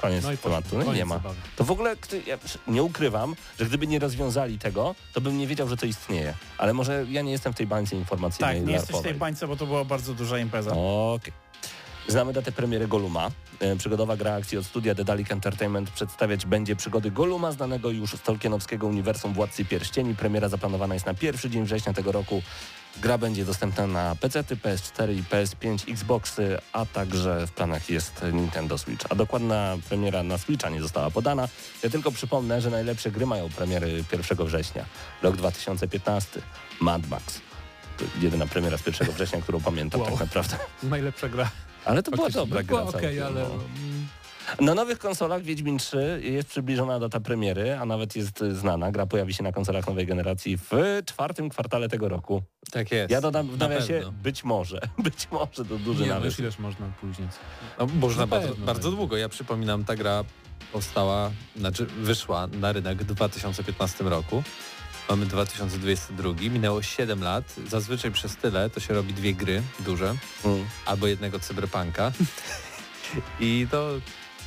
[0.00, 0.68] koniec No tematu.
[0.72, 1.14] No i nie Koniec ma.
[1.14, 1.36] zabawy.
[1.56, 5.68] To w ogóle ja nie ukrywam, że gdyby nie rozwiązali tego, to bym nie wiedział,
[5.68, 6.34] że to istnieje.
[6.58, 8.56] Ale może ja nie jestem w tej bańce informacyjnej.
[8.56, 10.70] Tak, nie jesteś w tej bańce, bo to była bardzo duża impreza.
[10.76, 11.32] Okej.
[12.08, 13.30] Znamy datę premiery Goluma.
[13.60, 18.20] E, Przygodowa gra akcji od studia Dedalic Entertainment przedstawiać będzie przygody Goluma, znanego już z
[18.22, 20.14] Tolkienowskiego uniwersum Władcy Pierścieni.
[20.14, 22.42] Premiera zaplanowana jest na pierwszy dzień września tego roku.
[23.02, 28.78] Gra będzie dostępna na PC, PS4 i PS5, Xboxy, a także w planach jest Nintendo
[28.78, 29.06] Switch.
[29.10, 31.48] A dokładna premiera na Switcha nie została podana.
[31.82, 34.84] Ja tylko przypomnę, że najlepsze gry mają premiery 1 września.
[35.22, 36.40] Rok 2015.
[36.80, 37.40] Mad Max.
[37.98, 40.10] To jedyna premiera z 1 września, którą pamiętam Wow.
[40.10, 40.56] tak naprawdę.
[40.82, 41.50] Najlepsza gra.
[41.84, 43.48] Ale to była Faktycznie, dobra była gra okej, całkiem, ale...
[43.48, 43.64] no.
[44.60, 48.92] Na nowych konsolach Wiedźmin 3 jest przybliżona data premiery, a nawet jest y, znana.
[48.92, 50.70] Gra pojawi się na konsolach nowej generacji w
[51.06, 52.42] czwartym kwartale tego roku.
[52.72, 53.10] Tak jest.
[53.10, 54.12] Ja dodam w Na nawiasie pewno.
[54.12, 54.80] być może.
[54.98, 56.24] Być może to duży Nie, nawias.
[56.24, 57.28] wiesz ileż można później.
[57.78, 59.16] No, można Na bardzo, bardzo długo.
[59.16, 60.24] Ja przypominam, ta gra
[60.72, 64.42] powstała, znaczy wyszła na rynek w 2015 roku.
[65.08, 67.54] Mamy 2022, minęło 7 lat.
[67.68, 70.66] Zazwyczaj przez tyle to się robi dwie gry duże, Mm.
[70.86, 72.12] albo jednego cyberpunka.
[73.40, 73.88] I to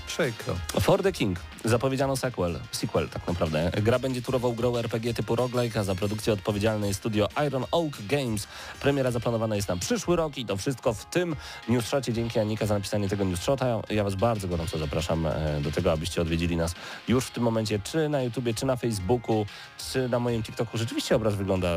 [0.10, 0.56] przykro.
[0.82, 1.40] For the King.
[1.66, 3.72] Zapowiedziano sequel, sequel tak naprawdę.
[3.82, 8.06] Gra będzie turową grą RPG typu roguelike, a za produkcję odpowiedzialne jest studio Iron Oak
[8.08, 8.48] Games.
[8.82, 11.36] Premiera zaplanowana jest na przyszły rok i to wszystko w tym
[11.68, 12.14] newsshocie.
[12.14, 13.82] Dzięki Anika za napisanie tego newsshota.
[13.90, 16.76] Ja Was bardzo gorąco zapraszam e, do tego, abyście odwiedzili nas
[17.08, 19.46] już w tym momencie, czy na YouTubie, czy na Facebooku,
[19.92, 20.78] czy na moim TikToku.
[20.78, 21.70] Rzeczywiście obraz wygląda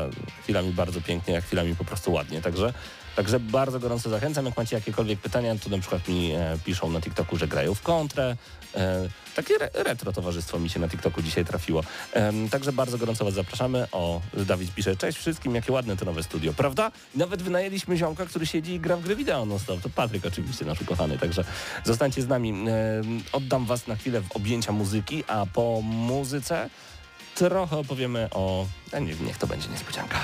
[0.43, 2.41] chwilami bardzo pięknie, a chwilami po prostu ładnie.
[2.41, 2.73] Także
[3.15, 4.45] Także bardzo gorąco zachęcam.
[4.45, 7.81] Jak macie jakiekolwiek pytania, to na przykład mi e, piszą na TikToku, że grają w
[7.81, 8.35] kontrę.
[8.75, 11.83] E, takie re retro towarzystwo mi się na TikToku dzisiaj trafiło.
[12.13, 13.87] Em, także bardzo gorąco Was zapraszamy.
[13.91, 16.91] O, Dawid pisze, cześć wszystkim, jakie ładne to nowe studio, prawda?
[17.15, 19.81] Nawet wynajęliśmy ziomka, który siedzi i gra w gry wideo non stop.
[19.81, 21.17] To Patryk oczywiście, nasz ukochany.
[21.17, 21.43] Także
[21.83, 22.53] zostańcie z nami.
[23.31, 26.69] Oddam Was na chwilę w objęcia muzyki, a po muzyce
[27.35, 28.67] trochę opowiemy o...
[28.91, 30.19] a Nie, niech to będzie niespodzianka.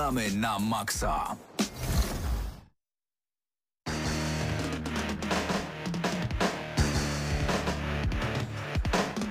[0.00, 1.36] Gramy na maksa.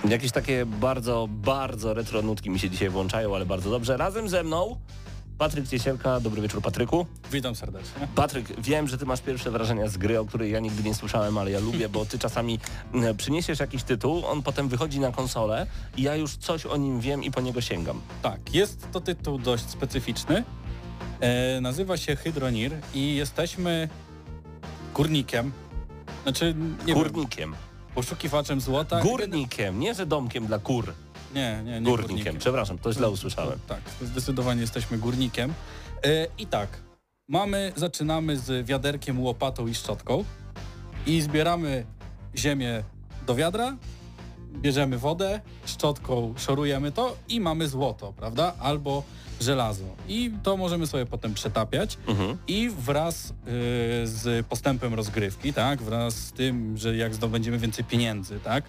[0.09, 3.97] Jakieś takie bardzo, bardzo retro nutki mi się dzisiaj włączają, ale bardzo dobrze.
[3.97, 4.77] Razem ze mną
[5.39, 6.19] Patryk Ciesielka.
[6.19, 7.05] Dobry wieczór, Patryku.
[7.31, 8.07] Witam serdecznie.
[8.15, 11.37] Patryk, wiem, że ty masz pierwsze wrażenia z gry, o której ja nigdy nie słyszałem,
[11.37, 12.59] ale ja lubię, bo ty czasami
[12.93, 16.99] mm, przyniesiesz jakiś tytuł, on potem wychodzi na konsolę i ja już coś o nim
[16.99, 18.01] wiem i po niego sięgam.
[18.21, 20.43] Tak, jest to tytuł dość specyficzny.
[21.19, 23.89] E, nazywa się Hydronir i jesteśmy
[24.93, 25.51] górnikiem.
[26.23, 27.55] Znaczy, nie wiem, Górnikiem.
[27.95, 29.01] poszukiwaczem złota.
[29.01, 30.93] Górnikiem, nie że domkiem dla kur.
[31.35, 32.37] Nie, nie, nie Górnikiem.
[32.37, 33.59] Przepraszam, to źle usłyszałem.
[33.67, 35.53] Tak, zdecydowanie jesteśmy górnikiem.
[36.05, 36.69] E, I tak,
[37.27, 40.23] mamy, zaczynamy z wiaderkiem, łopatą i szczotką
[41.05, 41.85] i zbieramy
[42.35, 42.83] ziemię
[43.27, 43.77] do wiadra,
[44.53, 48.53] bierzemy wodę, szczotką szorujemy to i mamy złoto, prawda?
[48.59, 49.03] Albo
[49.41, 49.83] żelazo.
[50.07, 52.37] I to możemy sobie potem przetapiać Mhm.
[52.47, 53.33] i wraz y,
[54.07, 58.63] z postępem rozgrywki, tak, wraz z tym, że jak zdobędziemy więcej pieniędzy, tak,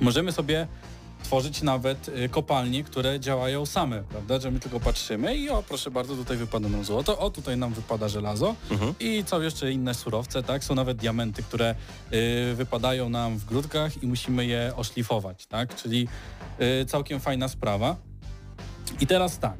[0.00, 0.66] możemy sobie
[1.24, 5.90] tworzyć nawet y, kopalnie, które działają same, prawda, że my tylko patrzymy i o, proszę
[5.90, 8.94] bardzo, tutaj wypada nam złoto, o, tutaj nam wypada żelazo Mhm.
[9.00, 11.74] i są jeszcze inne surowce, tak, są nawet diamenty, które
[12.12, 16.08] y, wypadają nam w grudkach i musimy je oszlifować, tak, czyli
[16.82, 17.96] y, całkiem fajna sprawa.
[19.00, 19.58] I teraz tak,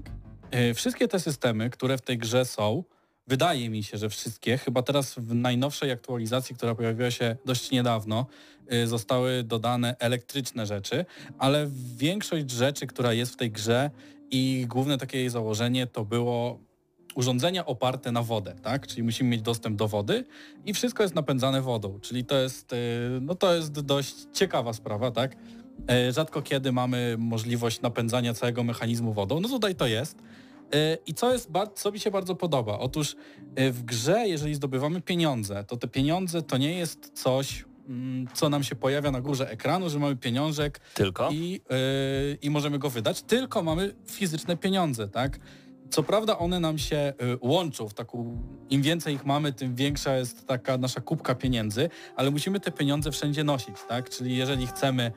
[0.71, 2.85] y, wszystkie te systemy, które w tej grze są,
[3.27, 8.27] wydaje mi się, że wszystkie, chyba teraz w najnowszej aktualizacji, która pojawiła się dość niedawno,
[8.85, 11.05] zostały dodane elektryczne rzeczy,
[11.39, 13.91] ale większość rzeczy, która jest w tej grze
[14.31, 16.59] i główne takie jej założenie to było
[17.15, 18.87] urządzenia oparte na wodę, tak?
[18.87, 20.25] Czyli musimy mieć dostęp do wody
[20.65, 22.77] i wszystko jest napędzane wodą, czyli to jest, y,
[23.21, 25.37] no to jest dość ciekawa sprawa, tak?
[25.89, 30.19] E, Rzadko kiedy mamy możliwość napędzania całego mechanizmu wodą, no tutaj to jest.
[31.07, 32.79] I co, jest, co mi się bardzo podoba?
[32.79, 33.17] Otóż
[33.57, 37.65] w grze, jeżeli zdobywamy pieniądze, to te pieniądze to nie jest coś,
[38.35, 41.31] co nam się pojawia na górze ekranu, że mamy pieniążek Tylko?
[41.33, 45.39] i, yy, i możemy go wydać, tylko mamy fizyczne pieniądze, tak?
[45.91, 50.17] Co prawda one nam się y, łączą w taką, im więcej ich mamy, tym większa
[50.17, 54.11] jest taka nasza kubka pieniędzy, ale musimy te pieniądze wszędzie nosić, tak?
[54.11, 55.13] Czyli jeżeli chcemy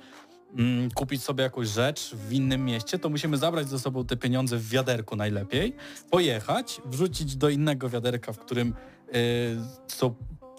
[0.58, 4.58] mm, kupić sobie jakąś rzecz w innym mieście, to musimy zabrać ze sobą te pieniądze
[4.58, 5.76] w wiaderku najlepiej,
[6.12, 8.74] pojechać, wrzucić do innego wiaderka, w którym
[9.16, 10.16] y, są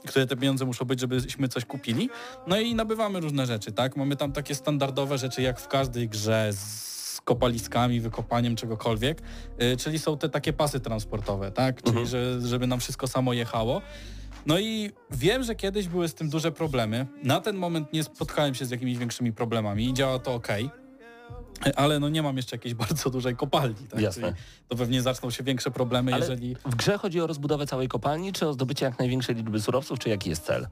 [0.09, 2.11] które te pieniądze muszą być, żebyśmy coś kupili.
[2.47, 3.97] No i nabywamy różne rzeczy, tak?
[3.97, 9.23] Mamy tam takie standardowe rzeczy, jak w każdej grze z kopaliskami, wykopaniem czegokolwiek,
[9.62, 11.83] y, czyli są te takie pasy transportowe, tak?
[11.83, 13.83] Czyli że, żeby nam wszystko samo jechało.
[14.47, 17.07] No i wiem, że kiedyś były z tym duże problemy.
[17.23, 20.49] Na ten moment nie spotkałem się z jakimiś większymi problemami i działa to ok.
[21.77, 24.01] Ale no nie mam jeszcze jakiejś bardzo dużej kopalni, tak?
[24.01, 24.23] Jasne.
[24.23, 24.37] Czyli
[24.68, 26.55] to pewnie zaczną się większe problemy, Ale jeżeli...
[26.55, 30.09] w grze chodzi o rozbudowę całej kopalni, czy o zdobycie jak największej liczby surowców, czy
[30.09, 30.68] jaki jest cel?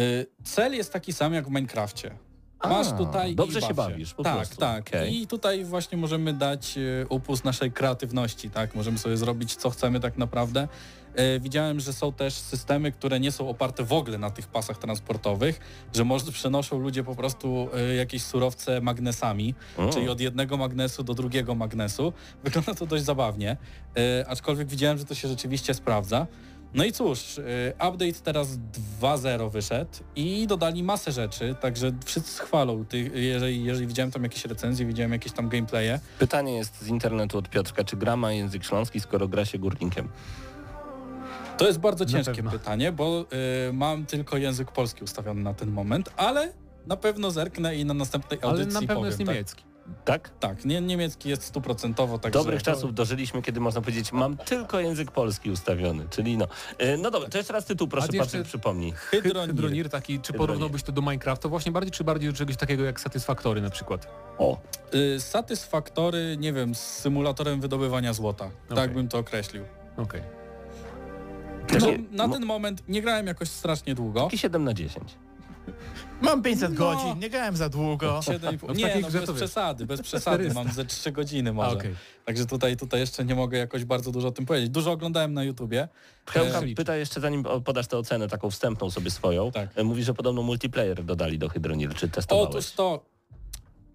[0.00, 2.18] Y, Cel jest taki sam jak w Minecrafcie.
[2.64, 4.56] Masz A, tutaj dobrze się baw bawisz, po tak, prostu.
[4.56, 4.88] tak.
[4.88, 5.22] Okej.
[5.22, 8.74] I tutaj właśnie możemy dać y, upust naszej kreatywności, tak?
[8.74, 10.68] Możemy sobie zrobić co chcemy tak naprawdę.
[11.36, 14.78] Y, Widziałem, że są też systemy, które nie są oparte w ogóle na tych pasach
[14.78, 15.60] transportowych,
[15.94, 19.92] że może przenoszą ludzie po prostu y, jakieś surowce magnesami, Mm.
[19.92, 22.12] czyli od jednego magnesu do drugiego magnesu.
[22.44, 23.56] Wygląda to dość zabawnie,
[24.20, 26.26] y, aczkolwiek widziałem, że to się rzeczywiście sprawdza.
[26.74, 27.40] No i cóż,
[27.74, 28.58] update teraz
[29.00, 32.84] 2.0 wyszedł i dodali masę rzeczy, także wszyscy chwalą.
[33.14, 37.48] Jeżeli, jeżeli widziałem tam jakieś recenzje, widziałem jakieś tam gameplaye, Pytanie jest z internetu od
[37.48, 40.08] Piotrka, czy gra ma język śląski, skoro gra się górnikiem?
[41.58, 43.24] To jest bardzo ciężkie pytanie, bo
[43.68, 46.52] y, mam tylko język polski ustawiony na ten moment, ale
[46.86, 49.06] na pewno zerknę i na następnej Ale audycji na pewno powiem.
[49.06, 49.28] jest tak?
[49.28, 49.64] niemiecki.
[50.04, 50.30] Tak?
[50.40, 52.38] Tak, nie, niemiecki jest stuprocentowo, także...
[52.38, 56.46] Dobrych czasów dożyliśmy, kiedy można powiedzieć, mam tylko język polski ustawiony, czyli no.
[56.78, 58.92] E, No dobra, to jeszcze raz tytuł, proszę Patryk, przypomnij.
[58.92, 59.50] Hydronir.
[59.54, 60.38] Hydronir taki, czy Hydronir.
[60.38, 64.08] porównałbyś to do Minecrafta właśnie bardziej, czy bardziej do czegoś takiego jak Satisfactory na przykład?
[64.38, 64.60] O,
[64.94, 68.50] Y, Satysfaktory, nie wiem, z symulatorem wydobywania złota.
[68.68, 68.88] Tak Okej.
[68.94, 69.64] bym to określił.
[69.96, 70.22] Okej.
[71.72, 74.24] No, na ten moment nie grałem jakoś strasznie długo.
[74.24, 75.14] taki 7 na 10.
[76.22, 76.76] Mam 500 No.
[76.78, 78.20] godzin, nie grałem za długo.
[78.22, 78.68] 7,5.
[78.68, 80.36] No w Nie, no bez przesady, bez przesady.
[80.36, 80.64] 400.
[80.64, 81.76] Mam ze 3 godziny A, może.
[81.76, 81.94] okej.
[82.24, 84.70] Także tutaj, tutaj jeszcze nie mogę jakoś bardzo dużo o tym powiedzieć.
[84.70, 85.88] Dużo oglądałem na YouTubie.
[86.26, 86.74] Hełka liczy.
[86.76, 89.68] pyta jeszcze, zanim podasz tę ocenę taką wstępną sobie swoją, Tak.
[89.74, 92.48] e, mówi, że podobno multiplayer dodali do Hydronir, czy testowałeś?
[92.50, 93.04] Otóż to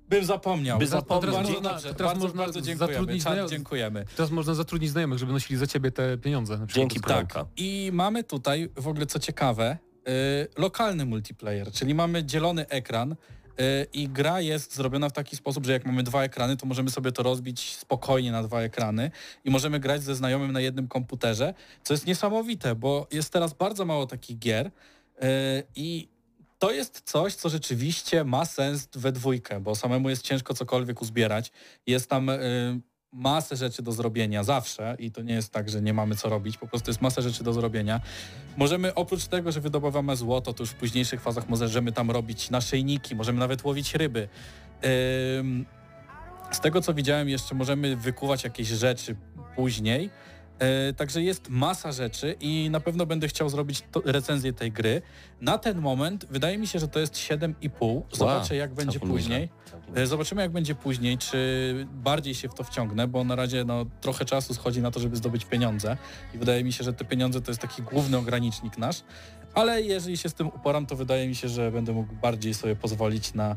[0.10, 0.80] bym zapomniał.
[0.80, 1.32] By Za- zapomniał.
[1.34, 2.94] Teraz można- dobrze, teraz bardzo, można bardzo dziękujemy.
[2.94, 4.06] zatrudnić Czad, dziękujemy.
[4.16, 6.60] Teraz można zatrudnić znajomych, żeby nosili za ciebie te pieniądze.
[6.68, 7.34] Dzięki Tak.
[7.58, 10.12] I mamy tutaj w ogóle co ciekawe, y,
[10.62, 13.16] lokalny multiplayer, czyli mamy dzielony ekran y,
[13.94, 17.12] i gra jest zrobiona w taki sposób, że jak mamy dwa ekrany, to możemy sobie
[17.12, 19.12] to rozbić spokojnie na dwa ekrany
[19.46, 23.86] i możemy grać ze znajomym na jednym komputerze, co jest niesamowite, bo jest teraz bardzo
[23.86, 24.72] mało takich gier y,
[25.76, 26.08] i
[26.60, 31.52] to jest coś, co rzeczywiście ma sens we dwójkę, bo samemu jest ciężko cokolwiek uzbierać.
[31.88, 35.94] Jest tam y, masę rzeczy do zrobienia zawsze i to nie jest tak, że nie
[35.94, 38.02] mamy co robić, po prostu jest masa rzeczy do zrobienia.
[38.58, 43.16] Możemy oprócz tego, że wydobywamy złoto, to już w późniejszych fazach możemy tam robić naszyjniki,
[43.16, 44.30] możemy nawet łowić ryby.
[46.52, 49.16] Z tego co widziałem jeszcze możemy wykuwać jakieś rzeczy
[49.56, 50.10] później,
[50.60, 55.02] E, także jest masa rzeczy i na pewno będę chciał zrobić to, recenzję tej gry.
[55.42, 58.02] Na ten moment wydaje mi się, że to jest 7,5.
[58.12, 59.50] Zobaczę jak będzie później.
[59.96, 63.86] E, Zobaczymy jak będzie później, czy bardziej się w to wciągnę, bo na razie no,
[64.02, 65.98] trochę czasu schodzi na to, żeby zdobyć pieniądze
[66.34, 69.04] i wydaje mi się, że te pieniądze to jest taki główny ogranicznik nasz.
[69.54, 72.76] Ale jeżeli się z tym uporam, to wydaje mi się, że będę mógł bardziej sobie
[72.76, 73.56] pozwolić na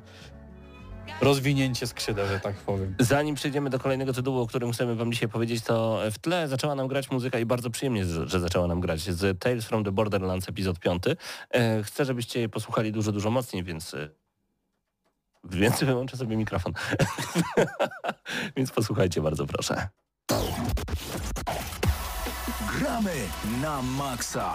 [1.21, 2.95] rozwinięcie skrzydeł, że tak powiem.
[2.99, 6.75] Zanim przejdziemy do kolejnego tytułu, o którym chcemy wam dzisiaj powiedzieć, to w tle zaczęła
[6.75, 10.49] nam grać muzyka i bardzo przyjemnie, że zaczęła nam grać z Tales from the Borderlands
[10.49, 11.03] epizod 5.
[11.51, 14.09] E, Chcę, żebyście je posłuchali dużo, dużo mocniej, więc e,
[15.45, 16.73] więc wyłączę sobie mikrofon.
[18.57, 19.89] więc posłuchajcie bardzo proszę.
[22.79, 23.15] Gramy
[23.63, 24.55] na maksa.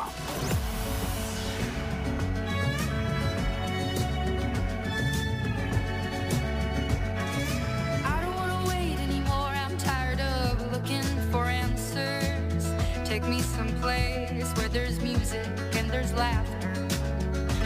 [14.78, 16.72] There's music and there's laughter.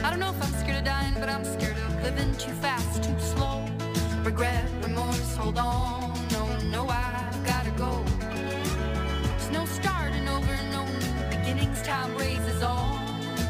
[0.01, 3.03] I don't know if I'm scared of dying, but I'm scared of living too fast,
[3.03, 3.65] too slow.
[4.23, 6.13] Regret, remorse, hold on.
[6.31, 8.01] No, no, I've gotta go.
[8.29, 11.81] There's no starting over, no new beginnings.
[11.81, 12.97] Time raises on.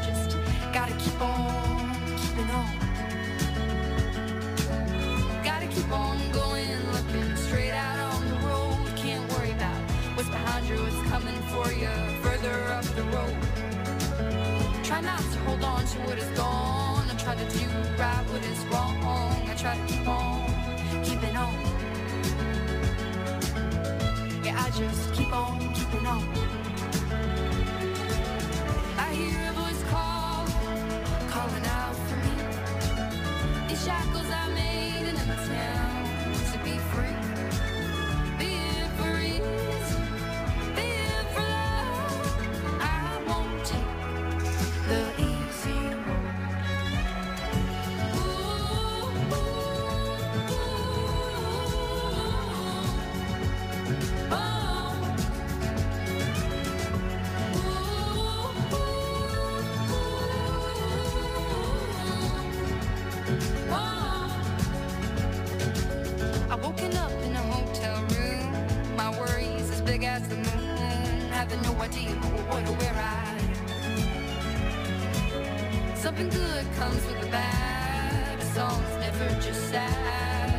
[0.08, 0.36] Just
[0.72, 2.74] gotta keep on keeping on.
[5.44, 8.01] Gotta keep on going, looking straight out
[10.22, 11.88] what's behind you, what's coming for you
[12.22, 13.36] further up the road.
[14.84, 17.10] Try not to hold on to what is gone.
[17.10, 17.66] I try to do
[17.98, 19.02] right what is wrong.
[19.48, 21.54] I try to keep on keeping on.
[24.44, 26.51] Yeah, I just keep on keeping on.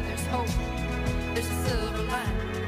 [0.08, 0.48] There's hope.
[1.34, 2.62] There's a silver lining.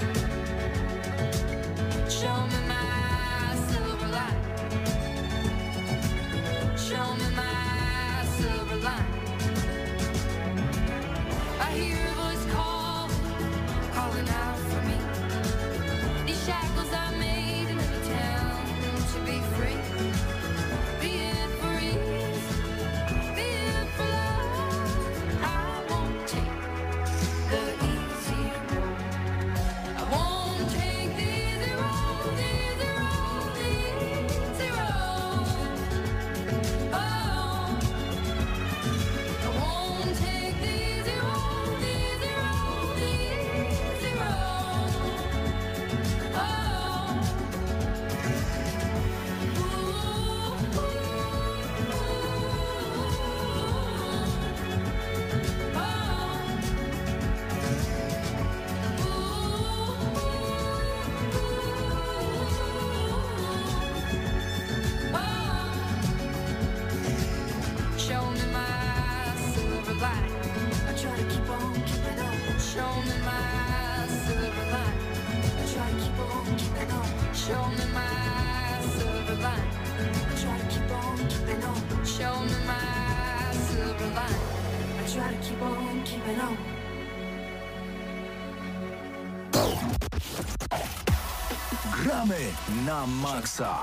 [93.35, 93.81] Maksa.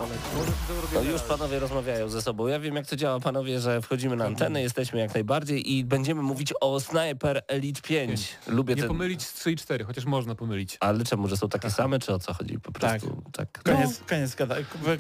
[0.95, 2.47] No już panowie rozmawiają ze sobą.
[2.47, 6.23] Ja wiem jak to działa panowie, że wchodzimy na antenę, jesteśmy jak najbardziej i będziemy
[6.23, 8.29] mówić o Sniper Elite 5.
[8.47, 8.89] Lubię Nie ten...
[8.89, 10.77] pomylić z 3 i 4, chociaż można pomylić.
[10.81, 12.59] Ale czemu, że są takie same, czy o co chodzi?
[12.59, 13.63] Po prostu tak.
[13.63, 14.55] Koniec, koniec, gada,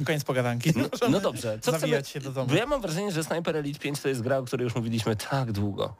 [0.06, 0.72] koniec pogadanki.
[0.76, 2.02] No, no dobrze, co chcemy...
[2.04, 2.46] Się do domu.
[2.46, 5.16] Bo ja mam wrażenie, że Sniper Elite 5 to jest gra, o której już mówiliśmy
[5.16, 5.94] tak długo.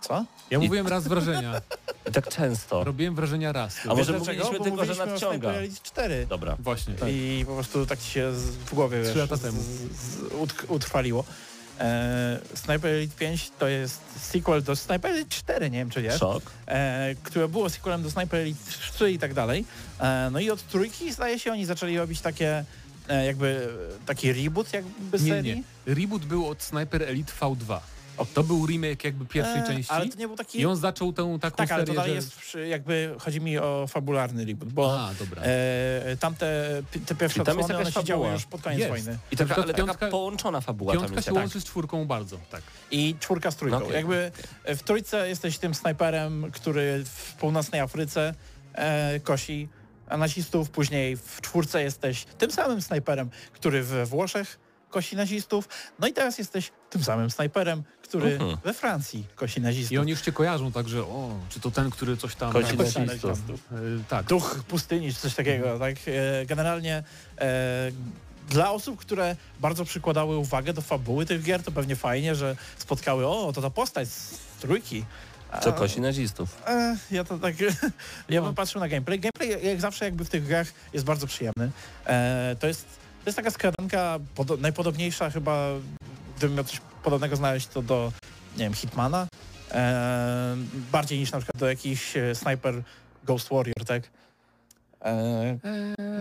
[0.00, 0.24] Co?
[0.50, 1.52] Ja mówiłem raz wrażenia.
[2.12, 2.84] Tak często.
[2.84, 3.76] Robiłem wrażenia raz.
[3.84, 4.58] A może Wiesz mówiliśmy dlaczego?
[4.58, 5.48] Bo tylko, że mówiliśmy nadciąga.
[5.48, 6.26] Sniper Elite 4.
[6.28, 6.56] Dobra.
[6.58, 6.94] Właśnie.
[7.10, 9.58] I po prostu tak ci się z, w głowie Trzy wiesz, lata temu.
[9.62, 11.24] z, z, utrwaliło.
[11.80, 16.18] E, Sniper Elite 5 to jest sequel do Sniper Elite 4, nie wiem czy wiesz,
[16.20, 16.42] Szok.
[16.66, 18.60] e, które było sequelem do Sniper Elite
[18.94, 19.64] 3 i tak dalej.
[20.00, 22.64] E, no i od trójki zdaje się oni zaczęli robić takie
[23.08, 23.68] e, jakby
[24.06, 25.64] taki reboot jakby Nie, serii.
[25.86, 25.94] nie.
[25.94, 27.78] Reboot był od Sniper Elite V2.
[28.34, 29.92] To był remake jakby pierwszej E, części.
[29.92, 30.60] Ale to nie był taki...
[30.60, 32.16] I on zaczął tę taką tak, ale to serię, dalej że...
[32.16, 35.42] jest przy, jakby, chodzi mi o fabularny reboot, bo A, dobra.
[35.42, 36.46] e, tamte
[37.06, 38.90] te pierwsze I tam jest odsłony, one się działy już pod koniec Jest.
[38.90, 39.18] wojny.
[39.32, 41.28] I taka, ale taka piątka- połączona fabuła tam Piątka jest.
[41.28, 41.42] się tak.
[41.42, 42.62] łączy z czwórką bardzo, tak.
[42.90, 43.78] I czwórka z trójką.
[43.78, 43.96] No okej.
[43.96, 44.32] Jakby
[44.66, 48.34] w trójce jesteś tym snajperem, który w północnej Afryce
[48.74, 49.68] e, kosi
[50.18, 54.58] nazistów, później w czwórce jesteś tym samym snajperem, który we Włoszech
[54.92, 55.68] kosi nazistów,
[55.98, 58.56] no i teraz jesteś tym samym snajperem, który Mhm.
[58.64, 59.92] we Francji kosi nazistów.
[59.92, 62.52] I oni już cię kojarzą, także o, czy to ten, który coś tam...
[62.52, 63.38] Kosi Tak, nazistów.
[63.72, 63.74] e,
[64.08, 64.26] tak.
[64.26, 65.96] Duch pustyni, czy coś takiego, tak?
[66.06, 67.02] E, generalnie
[67.40, 67.92] e,
[68.50, 73.26] dla osób, które bardzo przykładały uwagę do fabuły tych gier, to pewnie fajnie, że spotkały,
[73.26, 75.04] o, to ta postać z trójki.
[75.62, 76.62] Co kosi nazistów.
[76.66, 77.54] E, ja to tak,
[78.28, 79.20] ja bym patrzył na gameplay.
[79.20, 81.70] Gameplay jak zawsze jakby w tych grach jest bardzo przyjemny.
[82.06, 82.84] E, to, jest,
[83.24, 85.68] to jest taka skradanka podo- najpodobniejsza chyba,
[86.36, 88.12] gdybym miał coś podobnego znaleźć, to do,
[88.56, 89.26] nie wiem, Hitmana.
[89.70, 90.56] E,
[90.92, 92.82] bardziej niż na przykład do jakichś e, Sniper
[93.24, 94.02] Ghost Warrior, tak?
[95.04, 95.58] E,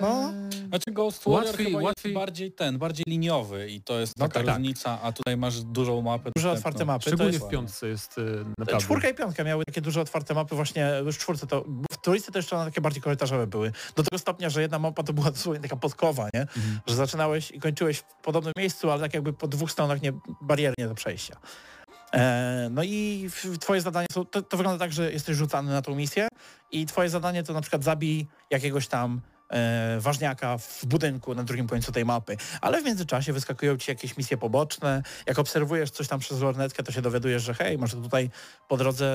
[0.01, 0.33] no,
[0.67, 4.27] Znaczy Ghost Warrior Łatwiej- chyba łatwiej- jest bardziej ten, bardziej liniowy i to jest No
[4.27, 4.55] taka tak.
[4.55, 6.31] różnica, a tutaj masz dużą mapę.
[6.35, 7.03] duże otwarte mapy.
[7.03, 8.21] To Szczególnie jest, w piątce jest e,
[8.57, 8.83] naprawdę...
[8.85, 12.31] Czwórka i piątka miały takie duże otwarte mapy właśnie, już w czwórce to, w trójce
[12.31, 13.71] to jeszcze one takie bardziej korytarzowe były.
[13.95, 16.41] Do tego stopnia, że jedna mapa to była dosłownie taka podkowa, nie?
[16.41, 16.79] Mhm.
[16.87, 20.73] Że zaczynałeś i kończyłeś w podobnym miejscu, ale tak jakby po dwóch stronach nie, barier
[20.77, 21.35] nie do przejścia.
[22.13, 25.95] E, no i twoje zadanie są, to, to wygląda tak, że jesteś rzucany na tą
[25.95, 26.27] misję
[26.71, 31.67] i twoje zadanie to na przykład zabij jakiegoś tam e, ważniaka w budynku na drugim
[31.67, 32.37] końcu tej mapy.
[32.61, 35.03] Ale w międzyczasie wyskakują ci jakieś misje poboczne.
[35.25, 38.29] Jak obserwujesz coś tam przez lornetkę, to się dowiadujesz, że hej, może tutaj
[38.67, 39.13] po drodze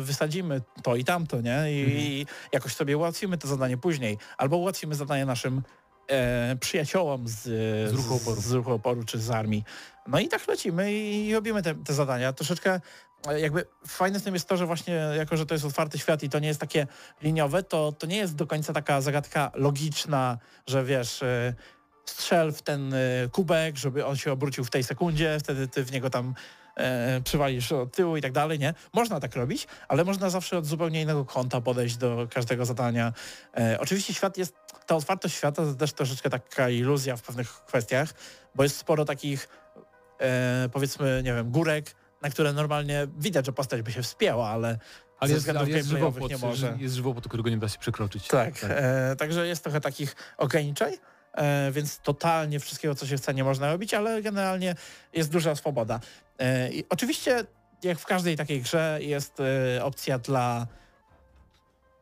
[0.00, 1.72] wysadzimy to i tamto, nie?
[1.72, 4.18] I, i jakoś sobie ułatwimy to zadanie później.
[4.38, 5.62] Albo ułatwimy zadanie naszym
[6.08, 7.40] e, przyjaciołom z,
[7.90, 8.40] Z ruchu oporu.
[8.40, 9.64] z, z ruchu oporu czy z armii.
[10.06, 12.32] No i tak lecimy i robimy te, te zadania.
[12.32, 12.80] Troszeczkę
[13.28, 16.22] e, jakby fajne z tym jest to, że właśnie jako, że to jest otwarty świat
[16.22, 16.86] i to nie jest takie
[17.22, 21.54] liniowe, to, to nie jest do końca taka zagadka logiczna, że wiesz, e,
[22.04, 22.98] strzel w ten e,
[23.32, 26.34] kubek, żeby on się obrócił w tej sekundzie, wtedy ty w niego tam
[26.76, 28.74] e, przywalisz od tyłu i tak dalej, nie?
[28.92, 33.12] Można tak robić, ale można zawsze od zupełnie innego kąta podejść do każdego zadania.
[33.56, 34.54] E, oczywiście świat jest,
[34.86, 38.14] ta otwartość świata to też troszeczkę taka iluzja w pewnych kwestiach,
[38.54, 39.48] bo jest sporo takich
[40.20, 44.78] e, powiedzmy, nie wiem, górek, na które normalnie widać, że postać by się wspięła, ale
[45.18, 46.76] Ale ze jest, ale jest żywopłot, nie może.
[46.80, 48.28] jest żywopłot, którego nie da się przekroczyć.
[48.28, 50.94] Tak, e, także jest trochę takich ograniczeń,
[51.32, 54.74] e, więc totalnie wszystkiego, co się chce, nie można robić, ale generalnie
[55.12, 56.00] jest duża swoboda.
[56.38, 57.44] E, i oczywiście,
[57.82, 59.40] jak w każdej takiej grze, jest
[59.76, 60.66] e, opcja dla,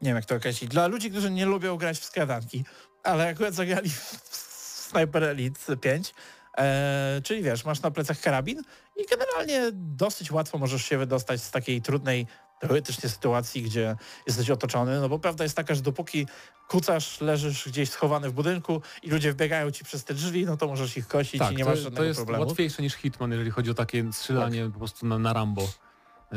[0.02, 2.64] nie wiem jak to określić, dla ludzi, którzy nie lubią grać w skradanki,
[3.02, 3.90] ale akurat zagrali
[4.30, 6.14] w Sniper Elite 5,
[6.58, 8.62] e, czyli wiesz, masz na plecach karabin
[8.96, 12.26] i generalnie dosyć łatwo możesz się wydostać z takiej trudnej
[12.60, 13.96] teoretycznie sytuacji, gdzie
[14.26, 16.26] jesteś otoczony, no bo prawda jest taka, że dopóki
[16.68, 20.66] kucasz, leżysz gdzieś schowany w budynku i ludzie wbiegają ci przez te drzwi, no to
[20.66, 22.46] możesz ich kosić Tak, i nie to, masz to żadnego jest problemu.
[22.46, 25.68] łatwiejsze niż Hitman, jeżeli chodzi o takie strzelanie po prostu na, na Rambo,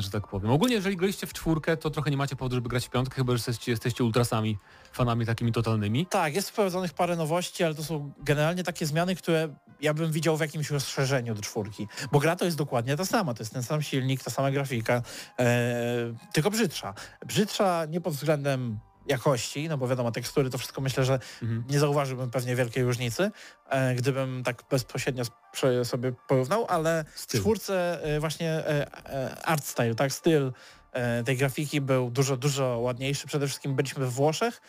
[0.02, 0.52] że tak powiem.
[0.52, 3.32] Ogólnie, jeżeli graliście w czwórkę, to trochę nie macie powodu, żeby grać w piątkę, chyba
[3.32, 4.58] że jesteście, jesteście ultrasami,
[4.92, 6.06] fanami takimi totalnymi.
[6.06, 10.38] Tak, jest wprowadzonych parę nowości, ale to są generalnie takie zmiany, które ja bym widział
[10.38, 11.88] w jakimś rozszerzeniu do czwórki.
[12.12, 15.02] Bo gra to jest dokładnie ta sama, to jest ten sam silnik, ta sama grafika,
[15.40, 16.94] e, tylko brzydsza.
[17.26, 21.64] Brzydsza nie pod względem jakości, no bo wiadomo, tekstury to wszystko myślę, że Mhm.
[21.70, 23.32] nie zauważyłbym pewnie wielkiej różnicy,
[23.70, 25.24] e, gdybym tak bezpośrednio
[25.84, 30.52] sobie porównał, ale w czwórce e, właśnie e, e, art style, tak, styl
[30.92, 33.28] e, tej grafiki był dużo, dużo ładniejszy.
[33.28, 34.62] Przede wszystkim byliśmy w Włoszech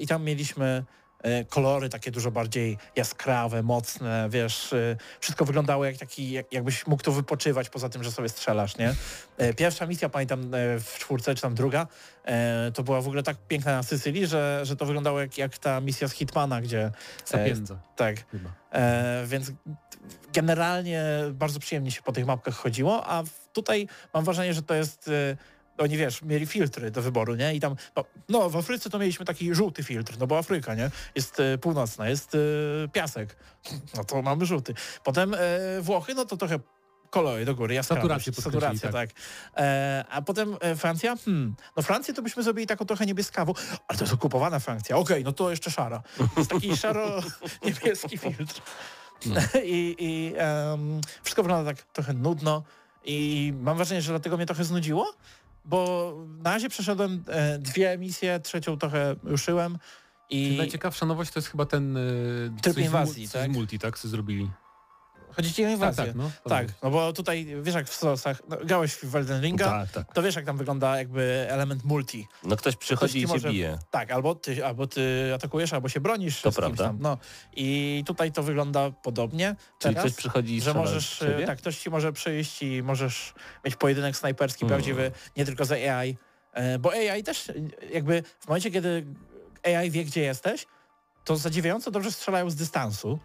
[0.00, 0.84] i tam mieliśmy
[1.48, 7.02] kolory takie dużo bardziej jaskrawe, mocne, wiesz, e, wszystko wyglądało jak taki, jak, jakbyś mógł
[7.02, 8.94] tu wypoczywać poza tym, że sobie strzelasz, nie?
[9.38, 11.86] E, Pierwsza misja, pamiętam e, w czwórce czy tam druga,
[12.24, 15.58] e, to była w ogóle tak piękna na Sycylii, że, że to wyglądało jak, jak
[15.58, 16.82] ta misja z Hitmana, gdzie...
[16.84, 16.92] e,
[17.24, 18.50] Sapienza tak, chyba.
[18.72, 19.52] E, więc
[20.32, 25.10] generalnie bardzo przyjemnie się po tych mapkach chodziło, a tutaj mam wrażenie, że to jest...
[25.78, 27.54] Oni wiesz, mieli filtry do wyboru, nie?
[27.54, 30.90] I tam, no, no w Afryce to mieliśmy taki żółty filtr, no bo Afryka, nie?
[31.14, 32.38] Jest e, północna, jest e,
[32.88, 33.36] piasek,
[33.96, 34.74] no to mamy żółty.
[35.04, 35.38] Potem e,
[35.80, 36.58] Włochy, no to trochę
[37.10, 39.10] kolory do góry, jaskrawość, Saturację saturacja, tak.
[39.56, 43.52] E, a potem Francja, hmm, no Francję to byśmy zrobili taką trochę niebieskawą,
[43.88, 46.02] ale to jest okupowana Francja, okej, no to jeszcze szara.
[46.18, 48.62] To jest taki szaro-niebieski filtr.
[49.64, 52.62] I, i em, wszystko wygląda tak trochę nudno
[53.04, 55.14] i mam wrażenie, że dlatego mnie trochę znudziło,
[55.64, 59.78] bo na razie przeszedłem e, dwie emisje, trzecią trochę ruszyłem
[60.28, 61.96] Czyli i najciekawsza nowość to jest chyba ten...
[61.96, 63.50] y, Tryb z inwazji, coś tak?
[63.50, 63.98] z multi, tak?
[63.98, 64.50] Co zrobili.
[65.36, 65.96] Chodzi ci o inwazję.
[66.04, 66.30] Tak, tak, no.
[66.50, 70.14] Tak, no bo tutaj wiesz jak w Solosach, no, grałeś w Elden Ringa, Tak, tak.
[70.14, 72.26] to wiesz jak tam wygląda jakby element multi.
[72.44, 73.78] No ktoś przychodzi Ktoś i ci się może- bije.
[73.90, 76.84] Tak, albo ty, albo ty atakujesz, albo się bronisz To prawda.
[76.84, 76.98] tam.
[77.00, 77.18] No.
[77.56, 79.56] I tutaj to wygląda podobnie.
[79.78, 83.76] Czyli Teraz, ktoś przychodzi i że możesz, tak, ktoś ci może przyjść i możesz mieć
[83.76, 84.68] pojedynek snajperski Mm.
[84.68, 86.16] prawdziwy, nie tylko za AI,
[86.52, 87.52] e, bo AI też
[87.92, 89.06] jakby w momencie, kiedy
[89.64, 90.66] AI wie, gdzie jesteś,
[91.24, 93.18] to zadziwiająco dobrze strzelają z dystansu.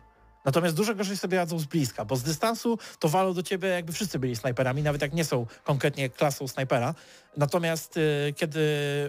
[0.47, 3.93] Natomiast dużo gorzej sobie radzą z bliska, bo z dystansu to walą do ciebie jakby
[3.93, 6.95] wszyscy byli snajperami, nawet jak nie są konkretnie klasą snajpera.
[7.37, 8.61] Natomiast y, kiedy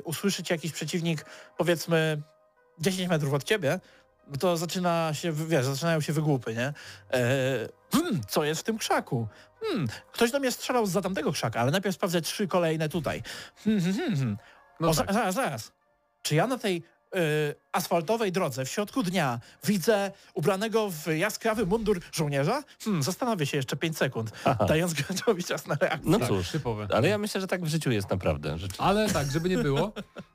[0.05, 1.25] usłyszycie jakiś przeciwnik,
[1.57, 2.23] powiedzmy
[2.79, 3.81] 10 metrów od ciebie,
[4.41, 6.67] to zaczyna się, wiesz, zaczynają się wygłupy, nie?
[6.67, 9.29] E, hmm, co jest w tym krzaku?
[9.61, 13.23] Hmm, ktoś do mnie strzelał z za tamtego krzaka, ale najpierw sprawdzę trzy kolejne tutaj.
[13.65, 14.39] Hmm, hmm, hmm, hmm.
[14.81, 15.07] No o, tak.
[15.07, 15.73] za- zaraz, zaraz.
[16.23, 16.83] Czy ja na tej
[17.73, 22.63] asfaltowej drodze w środku dnia widzę ubranego w jaskrawy mundur żołnierza?
[22.85, 24.65] Hmm, zastanowię się jeszcze 5 sekund, Aha.
[24.65, 26.11] dając graczowi czas na reakcję.
[26.11, 26.89] No Tak, cóż, typowe.
[26.95, 28.51] ale ja myślę, że tak w życiu jest naprawdę.
[28.59, 28.83] Rzeczywiście.
[28.83, 29.93] Ale tak, żeby nie było,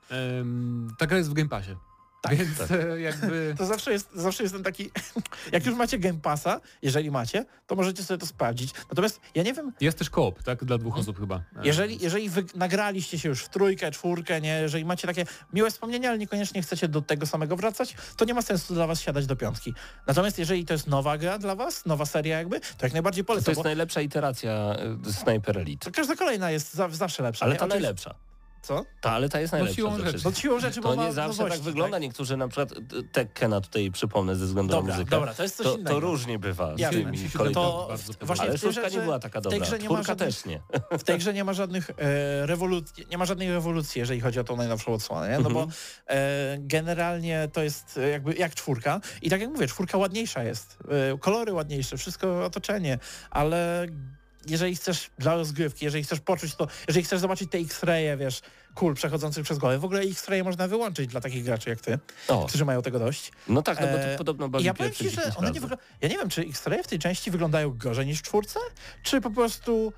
[0.09, 1.75] em, ta gra jest w Game Passie.
[2.23, 2.71] Tak, Więc tak.
[2.71, 3.53] e, jakby...
[3.57, 4.91] To zawsze jest, zawsze jest ten taki,
[5.51, 8.73] jak już macie Game Passa, jeżeli macie, to możecie sobie to sprawdzić.
[8.89, 10.65] Natomiast ja nie wiem, Jest też koop, tak?
[10.65, 11.35] Dla dwóch osób chyba.
[11.35, 15.71] E, jeżeli, jeżeli wy nagraliście się już w trójkę, czwórkę, nie, jeżeli macie takie miłe
[15.71, 19.25] wspomnienia, ale niekoniecznie chcecie do tego samego wracać, to nie ma sensu dla was siadać
[19.25, 19.73] do piątki.
[20.07, 23.27] Natomiast jeżeli to jest nowa gra dla was, nowa seria jakby, to jak najbardziej To
[23.27, 24.75] polecam, jest bo najlepsza iteracja
[25.07, 25.85] y, Sniper Elite.
[25.85, 27.45] to każda kolejna jest za, zawsze lepsza.
[27.45, 27.59] Ale nie?
[27.59, 28.15] ta najlepsza.
[28.63, 28.85] Co?
[29.01, 29.75] Ta, ale ta jest najlepsza.
[29.75, 30.09] siłą ze rzeczy.
[30.09, 30.33] wszystkich.
[30.35, 31.99] No siłą rzeczy To mowa nie zawsze tak nowości, wygląda.
[31.99, 35.09] Niektórzy na przykład y, Tekkena tutaj przypomnę ze względu Dobra, na muzykę.
[35.17, 35.89] dobra, to jest coś to, innego.
[35.89, 36.99] to różnie bywa z Jasne.
[36.99, 37.89] tymi to
[38.19, 39.67] To właśnie Ale tej szóstka nie była taka tej dobra.
[39.67, 40.61] grze nie żadnych- też nie.
[40.99, 44.43] w tej grze nie ma żadnych e, rewolucji, nie ma żadnej rewolucji, jeżeli chodzi o
[44.43, 45.39] tą najnowszą odsłonę, nie?
[45.39, 45.67] no bo
[46.07, 50.77] e, generalnie to jest e, jakby jak czwórka i tak jak mówię, czwórka ładniejsza jest,
[51.13, 52.99] e, kolory ładniejsze, wszystko otoczenie,
[53.31, 53.85] ale
[54.47, 58.41] jeżeli chcesz dla rozgrywki, jeżeli chcesz poczuć to, jeżeli chcesz zobaczyć te X-raye, wiesz,
[58.75, 62.45] kul przechodzących przez głowę, w ogóle X-raye można wyłączyć dla takich graczy jak ty, O,
[62.45, 63.31] którzy mają tego dość.
[63.47, 65.61] no tak, no bo to E, podobno bawi ja powiem ci, że 10 one nie
[65.61, 65.89] wyglądają...
[66.01, 68.59] Ja nie wiem, czy X-raye w tej części wyglądają gorzej niż w czwórce,
[69.03, 69.93] czy po prostu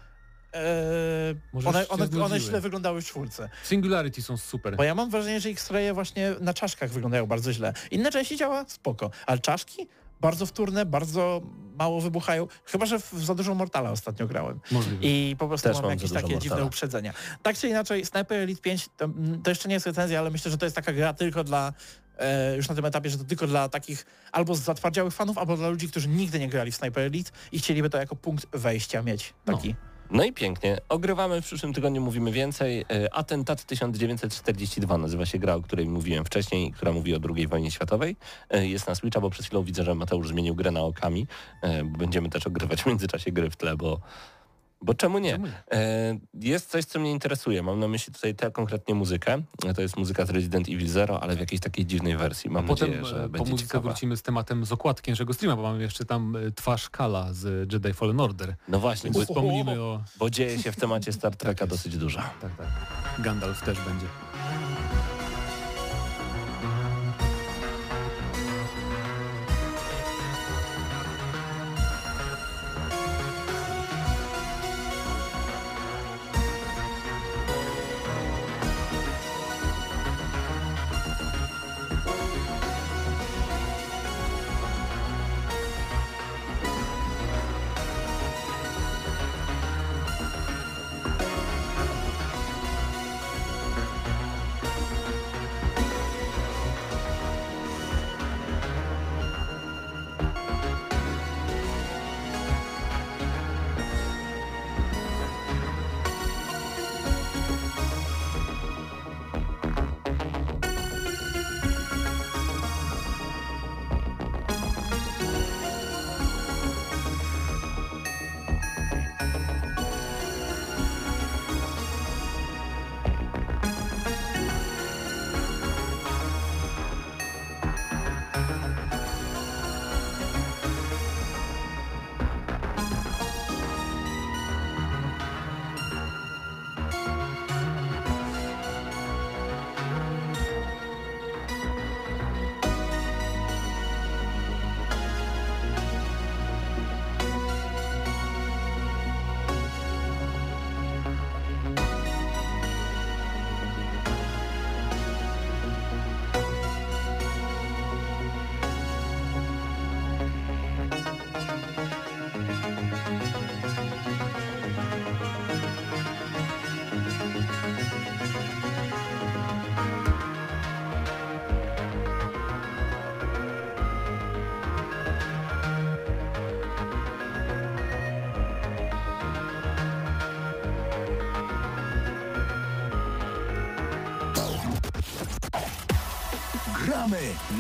[0.53, 3.49] e, Może one, one, one źle wyglądały w czwórce.
[3.63, 4.75] Singularity są super.
[4.75, 7.73] Bo ja mam wrażenie, że X-raye właśnie na czaszkach wyglądają bardzo źle.
[7.91, 9.87] Inne części działa spoko, ale czaszki
[10.21, 11.41] bardzo wtórne, bardzo
[11.79, 12.47] mało wybuchają.
[12.65, 14.59] Chyba, że w, za dużo Mortala ostatnio grałem.
[14.71, 14.97] Możliwe.
[15.01, 16.65] I po prostu Też mam mam jakieś takie dziwne Mortala.
[16.65, 17.13] uprzedzenia.
[17.43, 20.51] Tak czy inaczej, Sniper Elite 5 to, mm, to jeszcze nie jest recenzja, ale myślę,
[20.51, 21.73] że to jest taka gra tylko dla
[22.17, 25.69] e, już na tym etapie, że to tylko dla takich albo zatwardziałych fanów, albo dla
[25.69, 29.33] ludzi, którzy nigdy nie grali w Sniper Elite i chcieliby to jako punkt wejścia mieć.
[29.45, 29.69] Taki.
[29.69, 30.77] No i pięknie.
[30.89, 32.85] Ogrywamy w przyszłym tygodniu, mówimy więcej.
[32.91, 37.71] E, Atentat 1942 nazywa się gra, o której mówiłem wcześniej, która mówi o II wojnie
[37.71, 38.15] światowej.
[38.49, 41.27] E, Jest na Switcha, bo przed chwilą widzę, że Mateusz zmienił grę na okami.
[41.61, 43.99] E, Będziemy też ogrywać w międzyczasie gry w tle, bo
[44.85, 45.31] bo czemu nie?
[45.31, 45.53] Czemu nie?
[45.71, 47.63] E, Jest coś, co mnie interesuje.
[47.63, 49.41] Mam na myśli tutaj tę konkretnie muzykę.
[49.65, 52.49] E, To jest muzyka z Resident Evil Zero, ale w jakiejś takiej dziwnej wersji.
[52.49, 53.89] Mam Potem nadzieję, że e, po będzie muzyce ciekawa.
[53.89, 57.93] wrócimy z tematem z okładki naszego streama, bo mamy jeszcze tam twarz Kala z Jedi
[57.93, 58.55] Fallen Order.
[58.67, 60.01] No właśnie, bo, wspomnimy o...
[60.19, 62.19] bo dzieje się w temacie Star Treka dosyć dużo.
[62.41, 62.67] Tak, tak.
[63.19, 64.05] Gandalf też będzie.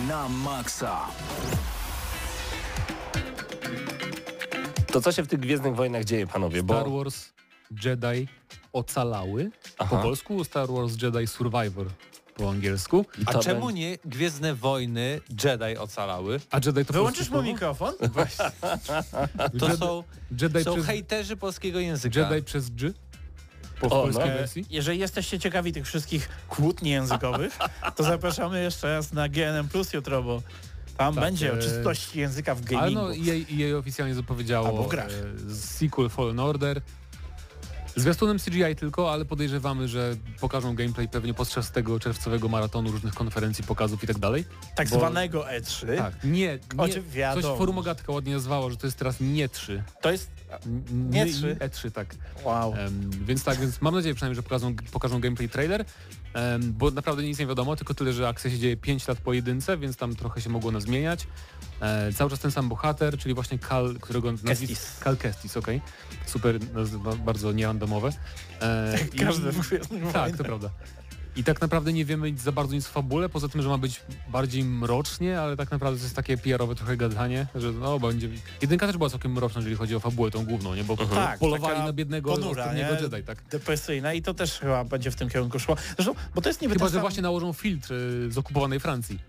[0.07, 0.99] Na maksa.
[4.91, 6.61] To co się w tych Gwiezdnych Wojnach dzieje, panowie?
[6.63, 7.33] Star Bo Wars
[7.85, 8.27] Jedi
[8.73, 9.95] Ocalały Aha.
[9.95, 11.87] po polsku, Star Wars Jedi Survivor
[12.35, 13.05] po angielsku.
[13.19, 16.39] I A to czemu będzie- nie Gwiezdne Wojny Jedi ocalały?
[16.51, 17.93] A Jedi to Wyłączysz mu mikrofon?
[19.59, 20.03] To Jedi- są,
[20.41, 22.19] Jedi są przez, hejterzy polskiego języka.
[22.19, 22.93] Jedi przez G?
[23.79, 24.33] Po O, polskiej no.
[24.33, 24.65] wersji?
[24.69, 27.57] Jeżeli jesteście ciekawi tych wszystkich kłótni językowych,
[27.95, 30.41] to zapraszamy jeszcze raz na GNM Plus jutro, bo
[30.97, 33.01] tam Tak, będzie o e, czystości języka w Ale gamingu.
[33.01, 35.09] no EA, EA oficjalnie Albo zapowiedziało w grach.
[35.49, 36.81] e, sequel Fallen Order.
[37.95, 43.63] Zwiastunem CGI tylko, ale podejrzewamy, że pokażą gameplay pewnie podczas tego czerwcowego maratonu różnych konferencji,
[43.63, 44.45] pokazów i tak dalej.
[44.75, 45.97] tak bo- zwanego E3.
[45.97, 49.83] Tak, nie, nie coś forum Agatka ładnie nazwało, że to jest teraz nie 3.
[50.01, 50.29] To jest...
[50.93, 51.55] Nie nie 3.
[51.59, 52.15] E3, tak.
[52.43, 52.73] Wow.
[52.75, 55.85] Em, więc tak, więc mam nadzieję przynajmniej, że pokażą, pokażą gameplay trailer,
[56.33, 59.33] em, bo naprawdę nic nie wiadomo, tylko tyle, że akcja się dzieje 5 lat po
[59.33, 61.27] jedynce, więc tam trochę się mogło nas zmieniać.
[61.81, 64.59] E, cały czas ten sam bohater, czyli właśnie Kal, którego nazwisk...
[64.59, 64.99] Kestis.
[64.99, 65.81] Kal Kestis, okej.
[66.25, 68.09] Super, nazwa, bardzo nierandomowe.
[68.61, 70.69] E, i- Każdy w Gwiezdnych Tak, to prawda.
[71.37, 74.01] I tak naprawdę nie wiemy za bardzo nic w fabule, poza tym, że ma być
[74.27, 78.29] bardziej mrocznie, ale tak naprawdę to jest takie PR-owe trochę gadanie, że no będzie...
[78.61, 80.83] Jedynka też była całkiem mroczna, jeżeli chodzi o fabułę tą główną, nie?
[80.83, 82.73] Bo Tak, polowali na biednego ponura?
[82.73, 83.43] Jedi, tak?
[83.51, 85.75] Depresyjna i to też chyba będzie w tym kierunku szło.
[85.95, 87.01] Zresztą, bo to jest niby Chyba, że sam...
[87.01, 89.19] właśnie nałożą filtr y, z okupowanej Francji.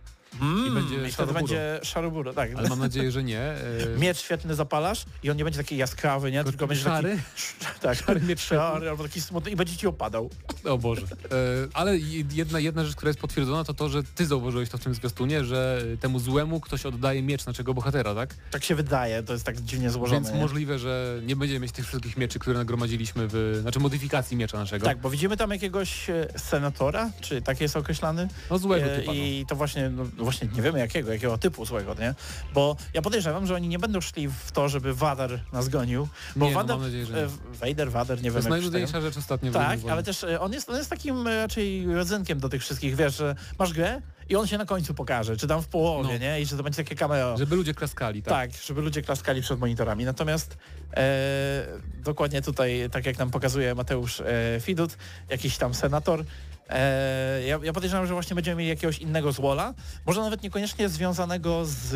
[0.41, 0.95] Mm, i będzie
[1.29, 2.51] I będzie szaroburo, tak.
[2.57, 3.41] Ale mam nadzieję, że nie.
[3.41, 3.57] e,
[3.99, 6.45] Miecz świetny zapalasz i on nie będzie taki jaskrawy, nie?
[6.45, 7.11] Tylko będzie szary?
[7.11, 7.77] taki...
[7.81, 10.31] Tak, Szary miecz szary, albo taki smutny i będzie ci opadał.
[10.65, 11.07] O Boże.
[11.07, 11.37] E,
[11.75, 11.99] ale
[12.33, 15.45] jedna, jedna rzecz, która jest potwierdzona, to to, że ty zauważyłeś to w tym zwiastunie,
[15.45, 18.35] że temu złemu ktoś oddaje miecz naszego bohatera, tak?
[18.51, 20.21] Tak się wydaje, to jest tak dziwnie złożone.
[20.21, 20.41] Więc nie?
[20.41, 23.59] możliwe, że nie będziemy mieć tych wszystkich mieczy, które nagromadziliśmy w...
[23.61, 24.87] Znaczy modyfikacji miecza naszego.
[24.87, 28.29] Tak, bo widzimy tam jakiegoś e, senatora, czy tak jest określany?
[28.51, 29.13] No złego typa.
[29.13, 29.13] no.
[29.13, 32.15] I to właśnie, no, właśnie nie wiemy jakiego, jakiego typu złego, nie?
[32.55, 36.47] Bo ja podejrzewam, że oni nie będą szli w to, żeby Vadar nas gonił, bo
[36.47, 37.21] Nie, no, Vadar, mam nadzieję, że nie.
[37.23, 37.29] e,
[37.69, 38.51] Vader, Vader, nie To wiem jest jak czytają.
[38.51, 42.49] najnudniejsza rzecz ostatnio Tak, ale też e, on jest, on jest takim raczej rodzynkiem do
[42.49, 45.69] tych wszystkich, wiesz, że masz grę i on się na końcu pokaże, czy tam w
[45.69, 46.19] połowie, No.
[46.19, 46.41] nie?
[46.41, 47.37] I że to będzie takie cameo.
[47.37, 48.33] Żeby ludzie klaskali, tak?
[48.35, 50.05] Tak, żeby ludzie klaskali przed monitorami.
[50.05, 50.57] Natomiast
[50.97, 51.67] e,
[52.05, 54.25] dokładnie tutaj, tak jak nam pokazuje Mateusz e,
[54.61, 54.97] Fidut,
[55.29, 56.25] jakiś tam senator,
[56.69, 59.75] e, ja, ja podejrzewam, że właśnie będziemy mieli jakiegoś innego złola,
[60.07, 61.95] może nawet niekoniecznie związanego z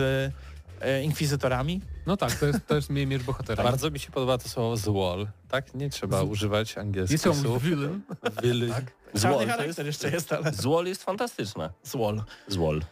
[0.81, 1.81] e, inkwizytorami.
[2.07, 3.65] No tak, to jest, to jest mie- miecz bohatera.
[3.65, 5.75] Bardzo mi się podoba to słowo zwol, tak?
[5.75, 7.63] Nie trzeba używać angielskich Jest słów.
[7.63, 8.01] villain.
[8.43, 8.69] Willy.
[8.69, 11.71] Czarny Złol, to charakter jest, jeszcze jest, ale Złol jest fantastyczne.
[11.85, 12.23] złol.
[12.49, 12.83] Złol.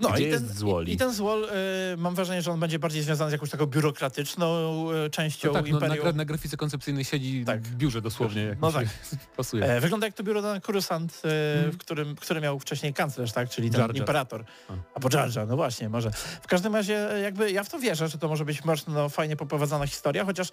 [0.00, 0.92] No Gdzie i ten, jest Zwoli?
[0.92, 3.66] I, i ten złol, e, mam wrażenie, że on będzie bardziej związany z jakąś taką
[3.66, 4.46] biurokratyczną
[4.92, 6.06] e, częścią No tak, no, na, imperium.
[6.06, 7.60] gra- na grafice koncepcyjnej siedzi Tak.
[7.62, 8.56] w biurze dosłownie.
[8.60, 8.86] No tak.
[9.36, 9.64] Pasuje.
[9.64, 11.72] E, wygląda jak to biuro na Coruscant, e, Mhm.
[11.72, 13.48] w którym, który miał wcześniej kanclerz, tak?
[13.50, 14.44] Czyli ten Jar imperator.
[14.68, 14.72] A.
[14.94, 16.10] Albo Jar Jar, no właśnie, może.
[16.42, 19.36] W każdym razie e, jakby ja w to wierzę, że to może być mocno fajnie
[19.36, 20.48] poprowadzona historia, chociaż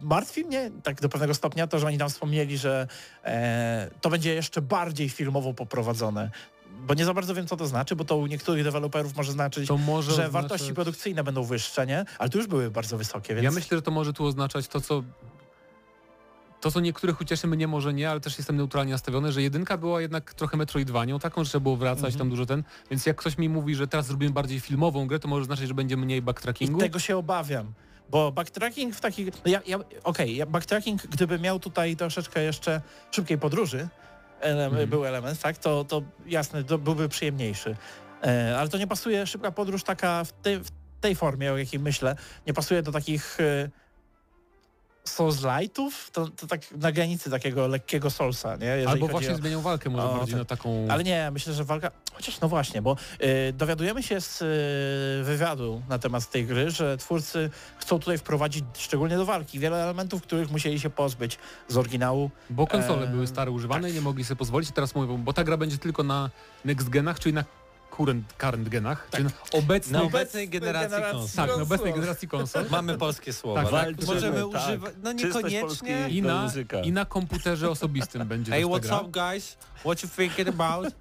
[0.00, 2.86] martwi mnie tak do pewnego stopnia to, że oni tam wspomnieli, że
[3.24, 6.30] e, to będzie jeszcze bardziej filmowo poprowadzone.
[6.88, 9.68] Bo nie za bardzo wiem, co to znaczy, bo to u niektórych deweloperów może znaczyć,
[9.68, 12.04] To może że oznaczać- wartości produkcyjne będą wyższe, nie?
[12.18, 13.44] Ale tu już były bardzo wysokie, więc...
[13.44, 15.02] Ja myślę, że to może tu oznaczać to, co
[16.60, 20.00] to, co niektórych ucieszy, mnie może nie, ale też jestem neutralnie nastawiony, że jedynka była
[20.00, 22.18] jednak trochę metroidwanią, taką, że trzeba było wracać, Mhm.
[22.18, 25.28] tam dużo ten, więc jak ktoś mi mówi, że teraz zrobimy bardziej filmową grę, to
[25.28, 26.80] może znaczyć, że będzie mniej I backtrackingu.
[26.80, 27.72] tego się obawiam.
[28.10, 29.26] Bo backtracking w takich...
[29.44, 32.80] no Ja, ja, Okej, ja backtracking, gdyby miał tutaj troszeczkę jeszcze
[33.10, 33.88] szybkiej podróży,
[34.40, 34.88] ele, Mhm.
[34.90, 37.76] był element, tak, to, to jasne, to byłby przyjemniejszy.
[38.26, 40.70] E, ale to nie pasuje, szybka podróż taka w tej, w
[41.00, 42.16] tej formie, o jakiej myślę,
[42.46, 43.70] nie pasuje do takich e,
[45.08, 48.66] Souls-lightów, to, to tak na granicy takiego lekkiego Soulsa, nie?
[48.66, 49.36] Jeżeli Albo właśnie o...
[49.36, 50.38] zmienią walkę może O, bardziej tak.
[50.38, 50.86] na taką...
[50.90, 51.90] Ale nie, myślę, że walka...
[52.12, 56.96] Chociaż no właśnie, bo y, dowiadujemy się z y, wywiadu na temat tej gry, że
[56.96, 61.38] twórcy chcą tutaj wprowadzić szczególnie do walki wiele elementów, których musieli się pozbyć
[61.68, 62.30] z oryginału.
[62.50, 63.90] Bo konsole Eee, były stare, używane tak.
[63.90, 64.70] i nie mogli sobie pozwolić.
[64.70, 66.30] Teraz mówią, bo ta gra będzie tylko na
[66.64, 67.44] next genach, czyli na
[67.98, 71.18] current, current genach, czyli na obecnej, Na No, obecnej generacji generacji.
[71.20, 71.46] konsol.
[71.46, 72.64] tak, na obecnej generacji konsol.
[72.78, 73.82] Mamy polskie słowa, Tak, tak?
[73.84, 74.62] walczymy, Możemy tak.
[74.66, 76.08] używać, no Czystość niekoniecznie.
[76.10, 76.50] I na.
[76.84, 79.00] I na komputerze osobistym będzie Hey, what's gra.
[79.00, 79.56] up guys?
[79.80, 80.94] What you thinking about?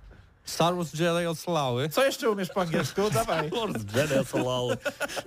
[0.46, 1.90] Star Wars Jedi ocalały.
[1.90, 3.10] Co jeszcze umiesz po angielsku?
[3.14, 3.52] Dawaj.
[3.96, 4.78] Jedi ocalały.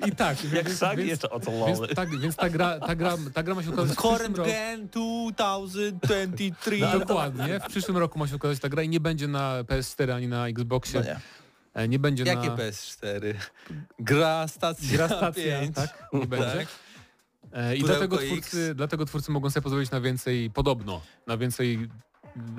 [0.07, 1.89] I tak, Jak więc, sagi jeszcze więc, ocalały.
[1.89, 4.51] tak, więc ta gra, ta gra, ta gra ma się ukazać w przyszłym Current roku.
[4.51, 6.79] Gen 2023.
[6.79, 10.11] No, dokładnie, w przyszłym roku ma się ukazać ta gra i nie będzie na PS4
[10.13, 11.01] ani na Xboxie.
[11.01, 11.07] No
[11.77, 11.83] nie.
[11.83, 12.57] E, Nie będzie Jakie na...
[12.57, 13.35] PS4?
[13.99, 15.77] Gra stacja Gra stacja, 5.
[15.77, 16.09] tak?
[16.13, 16.47] Nie będzie.
[16.47, 16.69] Tak.
[17.77, 18.27] I Pudełko dlatego X.
[18.27, 21.89] twórcy, dlatego twórcy mogą sobie pozwolić na więcej, podobno, na więcej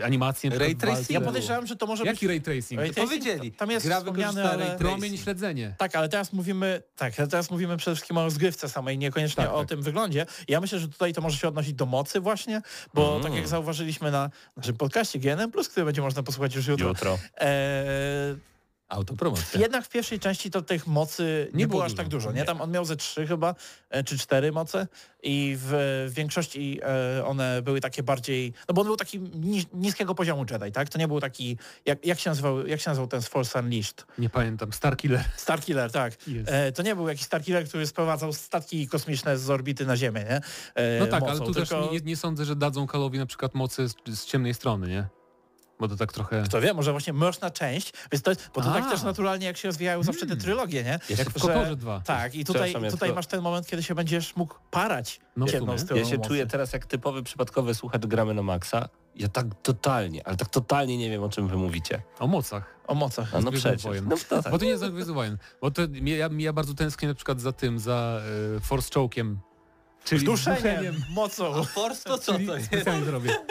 [0.03, 0.49] animacje.
[0.49, 1.09] na Ray tracing.
[1.09, 2.27] Ja podejrzewam, że to może Jaki być...
[2.29, 2.79] ray tracing?
[2.81, 3.51] Ray tracing, powiedzieli.
[3.51, 4.77] Tam jest Gra wspomniane, wykorzysta ale...
[4.77, 5.75] Promień śledzenie.
[5.77, 9.59] Tak, ale teraz mówimy, tak, teraz mówimy przede wszystkim o rozgrywce samej, niekoniecznie Tak, o
[9.59, 9.69] tak.
[9.69, 10.25] tym wyglądzie.
[10.47, 12.61] Ja myślę, że tutaj to może się odnosić do mocy właśnie,
[12.93, 13.23] bo Mm.
[13.23, 17.19] tak jak zauważyliśmy na naszym podcaście GNM+, który będzie można posłuchać już jutro, Jutro.
[17.41, 17.45] e,
[18.91, 19.59] Autopromocja.
[19.59, 22.39] jednak w pierwszej części to tych mocy nie, Nie było było aż tak dużo, nie?
[22.39, 22.45] Nie.
[22.45, 23.55] Tam on miał ze trzy chyba,
[23.89, 24.87] e, czy cztery moce
[25.23, 25.69] i w,
[26.09, 26.79] w większości
[27.17, 30.89] e, one były takie bardziej, no bo on był taki ni niskiego poziomu Jedi, tak?
[30.89, 34.05] To nie był taki, jak, jak, się, nazywał, jak się nazywał ten z Force Unleashed?
[34.17, 34.73] Nie pamiętam.
[34.73, 35.23] Starkiller.
[35.35, 36.27] Starkiller, tak.
[36.27, 36.49] Jest.
[36.49, 40.41] E, to nie był jakiś Starkiller, który sprowadzał statki kosmiczne z orbity na Ziemię, nie?
[40.99, 41.81] No tak, mocą, ale tu tylko...
[41.81, 45.20] też nie, nie sądzę, że dadzą Kalowi na przykład mocy z, z ciemnej strony, nie?
[45.81, 46.43] Bo to tak trochę...
[46.45, 48.89] Kto wie, może właśnie mroczna część, więc to jest, bo to tak A.
[48.89, 50.99] też naturalnie jak się rozwijają zawsze te trylogie, nie?
[51.17, 51.99] Jak w Kotorze 2.
[52.05, 55.77] Tak, i tutaj, tutaj tylko- masz ten moment, kiedy się będziesz mógł parać No ciemną
[55.77, 56.27] stroną Ja się mocy.
[56.29, 58.89] czuję teraz jak typowy przypadkowy słuchacz gramy na maksa.
[59.15, 62.01] Ja tak totalnie, ale tak totalnie nie wiem o czym wy mówicie.
[62.19, 62.75] O mocach.
[62.87, 63.35] O mocach.
[63.35, 63.83] A no przecież.
[63.83, 64.05] Wojen.
[64.09, 64.51] No, to tak.
[64.51, 65.37] Bo to nie jest jak Gwiezdnych Wojen.
[65.61, 68.19] Bo to, ja, ja bardzo tęsknię na przykład za tym, za
[68.57, 69.35] e, Force Choke'iem.
[70.03, 71.63] Czyli Duszeniem, mocą.
[71.63, 72.67] Force to co Czyli to jest?
[72.67, 73.29] specjalnie to robię.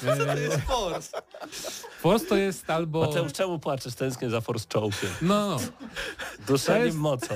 [0.00, 1.22] To E, jest Force.
[2.00, 3.06] Force to jest albo...
[3.06, 3.94] Mateusz, czemu płaczesz?
[3.94, 5.06] Tęsknię za Force Choke'iem.
[5.22, 5.58] No, no,
[6.46, 7.34] Duszeniem jest- mocą.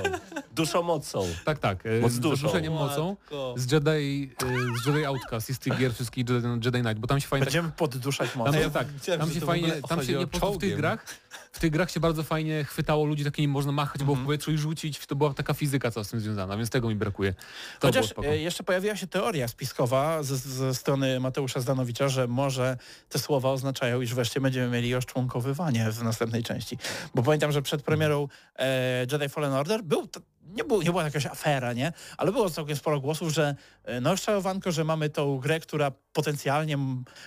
[0.55, 1.27] Duszomocą.
[1.45, 1.85] tak, tak.
[1.85, 2.35] e, Moc Z duszą.
[2.35, 3.15] zaduszeniem mocą.
[3.55, 7.07] Z Jedi, e, z Jedi Outcast i z tych gier wszystkich Jedi, Jedi Knight, bo
[7.07, 7.45] tam się fajnie...
[7.45, 8.59] Tak, Będziemy podduszać tam, mocą.
[8.59, 11.05] ja tak, chciałem, tam się fajnie, tam się nie po w tych grach,
[11.51, 14.51] w tych grach się bardzo fajnie chwytało ludzi, takie nie można machać, bo w powietrzu
[14.51, 17.33] i rzucić, to była taka fizyka cała z tym związana, więc tego mi brakuje.
[17.79, 22.27] To było Chociaż e, jeszcze pojawiła się teoria spiskowa ze, ze strony Mateusza Zdanowicza, że
[22.27, 22.77] może
[23.09, 26.77] te słowa oznaczają, iż wreszcie będziemy mieli rozczłonkowywanie w następnej części.
[27.15, 30.07] Bo pamiętam, że przed premierą e, Jedi Fallen Order był,
[30.45, 31.93] nie, był, nie była jakaś afera, nie?
[32.17, 36.77] Ale było całkiem sporo głosów, że e, no rozczarowanko, że mamy tą grę, która potencjalnie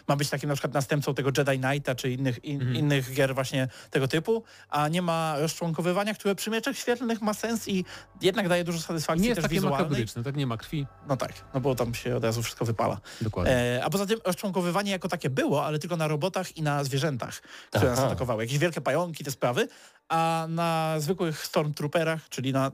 [0.09, 2.77] ma być takim na przykład następcą tego Jedi Knighta, czy innych, in, Mhm.
[2.77, 7.69] innych gier właśnie tego typu, a nie ma rozczłonkowywania, które przy mieczach świetlnych ma sens
[7.69, 7.85] i
[8.21, 10.07] jednak daje dużo satysfakcji Nie jest też takie wizualnej.
[10.25, 10.87] tak nie ma krwi.
[11.09, 13.01] No tak, no bo tam się od razu wszystko wypala.
[13.21, 13.53] Dokładnie.
[13.53, 17.41] E, a poza tym rozczłonkowywanie jako takie było, ale tylko na robotach i na zwierzętach,
[17.71, 18.07] które nas Aha.
[18.07, 18.43] atakowały.
[18.45, 19.69] Jakieś wielkie pająki, te sprawy,
[20.09, 22.71] a na zwykłych stormtrooperach, czyli na...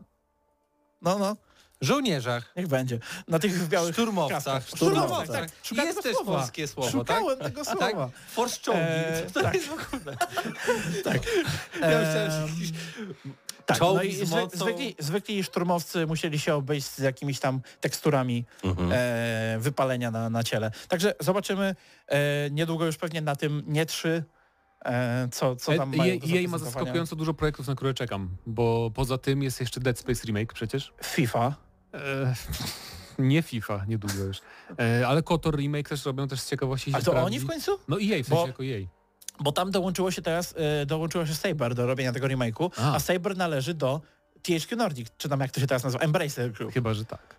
[1.04, 1.36] No, no,
[1.80, 2.52] Żołnierzach.
[2.56, 2.98] niech będzie.
[3.28, 4.44] Na tych białych Szturmowcach.
[4.44, 4.68] kaskach.
[4.68, 5.28] Szturmowcach.
[5.40, 5.48] tak.
[5.62, 6.38] Szukałem Jest tego też słowa.
[6.38, 7.46] polskie słowo, Szukałem tak?
[7.48, 7.78] tego Tak?
[7.78, 8.10] słowa.
[8.30, 8.80] Force czołgi.
[8.82, 9.54] E, to tak.
[9.54, 10.16] jest w ogóle...
[11.04, 11.22] Tak.
[11.80, 12.72] Ja myślałem, że Em, jakiś
[13.66, 18.90] Tak, no i zwy, zwykli, zwykli szturmowcy musieli się obejść z jakimiś tam teksturami Mhm.
[18.92, 20.70] e, wypalenia na, na ciele.
[20.88, 21.74] Także zobaczymy
[22.08, 24.24] e, niedługo już pewnie na tym nie trzy, e,
[25.32, 28.28] co, co tam E, mają jej, do jej ma zaskakująco dużo projektów, na które czekam,
[28.46, 30.92] bo poza tym jest jeszcze Dead Space Remake przecież.
[31.04, 31.54] FIFA.
[31.94, 32.34] E,
[33.18, 34.38] nie FIFA, niedługo już.
[34.78, 37.26] E, ale KOTOR Remake też robią też z ciekawości się A to sprawdzi.
[37.26, 37.78] oni w końcu?
[37.88, 38.88] No i jej, w sensie Bo- jako jej.
[39.40, 43.00] Bo tam dołączyło się teraz, e, dołączyło się Saber do robienia tego remake'u, a, A.
[43.00, 44.00] Saber należy do
[44.42, 46.72] THQ Nordic, czy tam jak to się teraz nazywa, Embracer Group.
[46.74, 47.36] Chyba, że tak.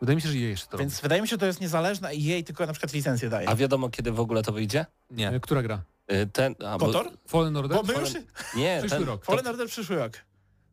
[0.00, 2.12] Wydaje mi się, że jej jeszcze to Więc wydaje mi się, że to jest niezależna
[2.12, 3.48] i jej tylko na przykład licencję daje.
[3.48, 4.86] A wiadomo kiedy w ogóle to wyjdzie?
[5.10, 5.24] Nie.
[5.24, 5.36] robi.
[5.36, 5.82] E, Która gra?
[6.12, 7.10] Y, Ten, a, bo, Kotor?
[7.26, 7.76] Fallen Order?
[7.76, 8.10] Bo my już...
[8.56, 9.24] nie, Przyszły ten, rok.
[9.24, 10.12] Fallen Order przyszły rok.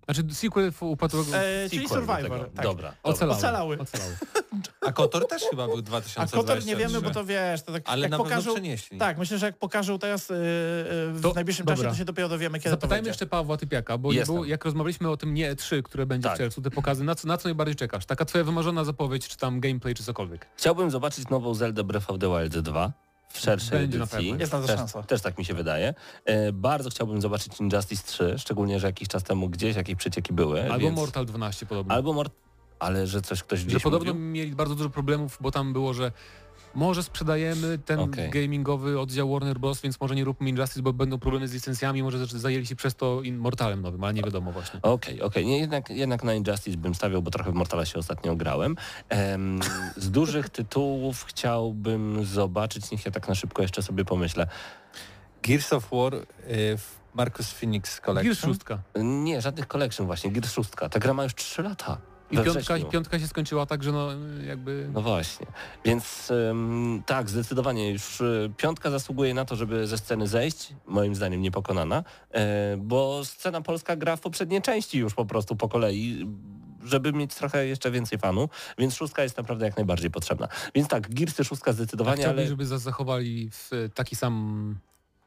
[0.06, 1.38] Znaczy sequel w upadłego...
[1.38, 2.50] E, czyli Survivor.
[2.56, 2.64] Tak.
[2.64, 2.94] Dobra.
[3.04, 3.38] Ocalały.
[3.38, 3.80] Ocalały.
[3.80, 4.16] Ocalały.
[4.88, 6.38] A Kotor też chyba był A 2023.
[6.38, 8.52] Kotor nie wiemy, bo to wiesz, to tak Ale jak na pewno pokażą...
[8.54, 8.98] przenieśli.
[8.98, 11.84] Tak, myślę, że jak pokażą teraz yy, yy, w To- najbliższym dobra.
[11.84, 13.10] czasie, to się dopiero dowiemy, kiedy to Zapytajmy będzie.
[13.10, 16.36] jeszcze Pawła Typiaka, bo było, jak rozmawialiśmy o tym nie 3, które będzie Tak.
[16.36, 18.06] w czerwcu, te pokazy, na co, na co najbardziej czekasz?
[18.06, 20.48] Taka twoja wymarzona zapowiedź, czy tam gameplay, czy cokolwiek?
[20.56, 22.94] Chciałbym zobaczyć nową Zelda Breath of the Wild 2
[23.32, 24.36] w szerszej Będzie edycji.
[24.40, 25.04] Jest na to też, szansa.
[25.04, 25.94] też tak mi się wydaje.
[26.26, 30.64] E, bardzo chciałbym zobaczyć Injustice 3, szczególnie, że jakiś czas temu gdzieś jakieś przecieki były.
[30.64, 30.96] Albo więc...
[30.96, 31.94] Mortal 12 podobno.
[31.94, 32.34] Albo Mort...
[32.80, 34.28] Ale że coś ktoś że gdzieś podobno mówił?
[34.28, 36.12] mieli bardzo dużo problemów, bo tam było, że
[36.76, 38.30] może sprzedajemy ten Okej.
[38.30, 42.20] gamingowy oddział Warner Bros., więc może nie róbmy Injustice, bo będą problemy z licencjami, może
[42.20, 44.80] też zajęli się przez to Immortalem nowym, ale nie wiadomo właśnie.
[44.82, 45.46] Okej, okej.
[45.46, 48.76] Nie, jednak, jednak na Injustice bym stawiał, bo trochę w Mortala się ostatnio grałem.
[49.10, 49.60] Em,
[49.96, 54.48] z dużych tytułów chciałbym zobaczyć, niech ja tak na szybko jeszcze sobie pomyślę.
[55.44, 56.26] Gears of War y,
[56.78, 58.52] w Marcus Phoenix Collection.
[58.52, 58.82] Gears 6.
[59.04, 60.70] Nie, żadnych collection właśnie, Gears 6.
[60.92, 61.98] Ta gra ma już 3 lata.
[62.32, 64.08] I piątka, piątka się skończyła tak, że no
[64.48, 64.90] jakby...
[64.94, 65.46] No właśnie.
[65.86, 71.16] Więc em, tak, zdecydowanie już e, piątka zasługuje na to, żeby ze sceny zejść, moim
[71.16, 76.28] zdaniem niepokonana, e, bo scena polska gra w poprzedniej części już po prostu po kolei,
[76.84, 80.48] żeby mieć trochę jeszcze więcej fanu, więc szóstka jest naprawdę jak najbardziej potrzebna.
[80.76, 84.76] Więc tak, Gearsy szóstka zdecydowanie, chciałbym, ale żeby za- zachowali w taki sam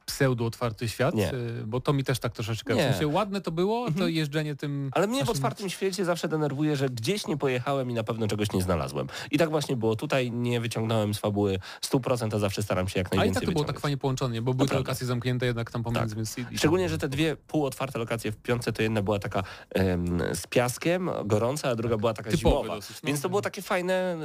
[0.07, 1.35] pseudo otwarty świat, Nie.
[1.35, 2.81] y, bo to mi też tak troszeczkę, Nie.
[2.81, 4.91] w sensie ładne to było, to jeżdżenie tym...
[4.93, 8.53] Ale mnie w otwartym świecie zawsze denerwuje, że gdzieś nie pojechałem i na pewno czegoś
[8.53, 9.07] nie znalazłem.
[9.31, 9.97] I tak właśnie było.
[9.97, 13.47] Tutaj nie wyciągnąłem z fabuły 100%, a zawsze staram się jak A i najwięcej tak
[13.49, 16.17] to było tak fajnie połączone, bo były te lokacje zamknięte jednak tam pomiędzy, Tak.
[16.17, 16.37] więc...
[16.59, 21.11] Szczególnie, że te dwie półotwarte lokacje w piątce, to jedna była taka em, z piaskiem,
[21.25, 22.75] gorąca, a druga była taka Typowe zimowa.
[22.77, 23.07] dosyć, no.
[23.07, 24.17] Więc to było takie fajne,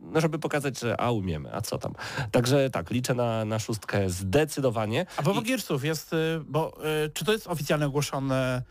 [0.00, 1.94] no, żeby pokazać, że a umiemy, a co tam.
[2.32, 5.05] Także tak, liczę na, na szóstkę zdecydowanie.
[5.16, 6.16] A propos I- Gearsów jest, y,
[6.48, 8.62] bo y, czy to jest oficjalnie ogłoszone,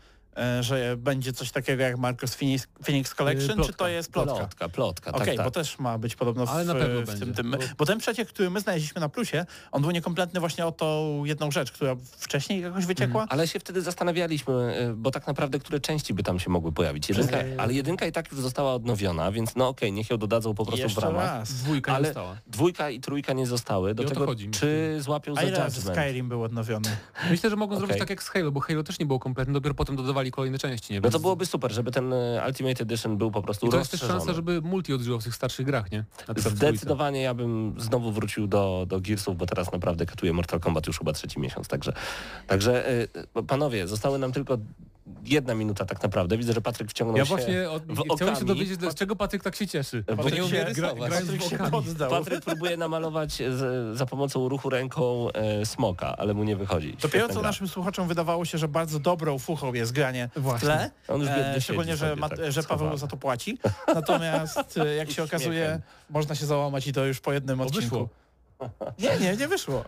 [0.60, 3.76] że będzie coś takiego jak Marcos Phoenix, Phoenix Collection, czy plotka.
[3.76, 4.34] to jest plotka?
[4.34, 5.46] Plotka, plotka, Okej, tak, tak.
[5.46, 7.50] bo też ma być podobno w, Ale na pewno w tym, tym.
[7.50, 11.22] bo- Bo ten przeciek, który my znaleźliśmy na plusie, on był niekompletny właśnie o tą
[11.24, 13.26] jedną rzecz, która wcześniej jakoś wyciekła.
[13.28, 17.08] Ale się wtedy zastanawialiśmy, y, bo tak naprawdę które części by tam się mogły pojawić.
[17.08, 20.64] Jedynka, ale jedynka i tak już została odnowiona, więc no okej, niech ją dodadzą po
[20.66, 21.22] prostu w Jeszcze ramach.
[21.24, 21.52] raz.
[21.52, 22.36] Dwójka nie Ale została.
[22.46, 23.94] dwójka i trójka nie zostały.
[23.94, 25.74] Do tego, chodzi, czy złapią za A Judgment?
[25.74, 26.88] Skyrim był odnowiony?
[27.30, 28.00] Myślę, że mogą zrobić Okej.
[28.00, 30.92] tak jak z Halo, bo Halo też nie było kompletne, dopiero potem dodawali kolejne części,
[30.92, 31.00] nie?
[31.00, 33.90] No to byłoby super, żeby ten y, Ultimate Edition był po prostu I to jest
[33.90, 36.04] też szansa, żeby multi odżyło w tych starszych grach, nie?
[36.36, 40.98] Zdecydowanie ja bym znowu wrócił do, do Gearsów, bo teraz naprawdę katuję Mortal Kombat już
[40.98, 41.92] chyba trzeci miesiąc, także,
[42.46, 43.08] także y,
[43.46, 44.58] panowie, zostały nam tylko
[45.24, 46.36] jedna minuta tak naprawdę.
[46.38, 48.46] Widzę, że Patryk wciągnął Ja się właśnie od, w chciałem się okami.
[48.46, 50.04] dowiedzieć, dlaczego Patryk tak się cieszy.
[50.06, 51.10] Bo Patryk nie umie rysować.
[51.10, 51.70] Patryk w się okami.
[51.70, 52.10] poddał.
[52.10, 56.96] Patryk próbuje namalować z, za pomocą ruchu ręką e, smoka, ale mu nie wychodzi.
[57.02, 57.42] Dopiero co gra.
[57.42, 60.66] naszym słuchaczom wydawało się, że bardzo dobrą fuchą jest granie w Właśnie.
[60.68, 63.58] tle, On już biednie e, szczególnie, że, ma, tak że Paweł za to płaci.
[63.94, 65.80] Natomiast e, jak się okazuje,
[66.10, 68.08] można się załamać i to już po jednym Bo odcinku.
[68.98, 69.84] Nie, nie, nie wyszło.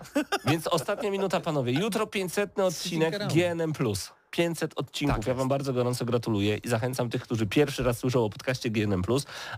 [0.47, 1.73] Więc ostatnia minuta, panowie.
[1.73, 3.19] Jutro 500 odcinek.
[3.29, 3.73] GNM+.
[4.31, 5.17] 500 odcinków.
[5.17, 5.39] Tak ja jest.
[5.39, 9.03] wam bardzo gorąco gratuluję i zachęcam tych, którzy pierwszy raz słyszą o podcaście GNM+,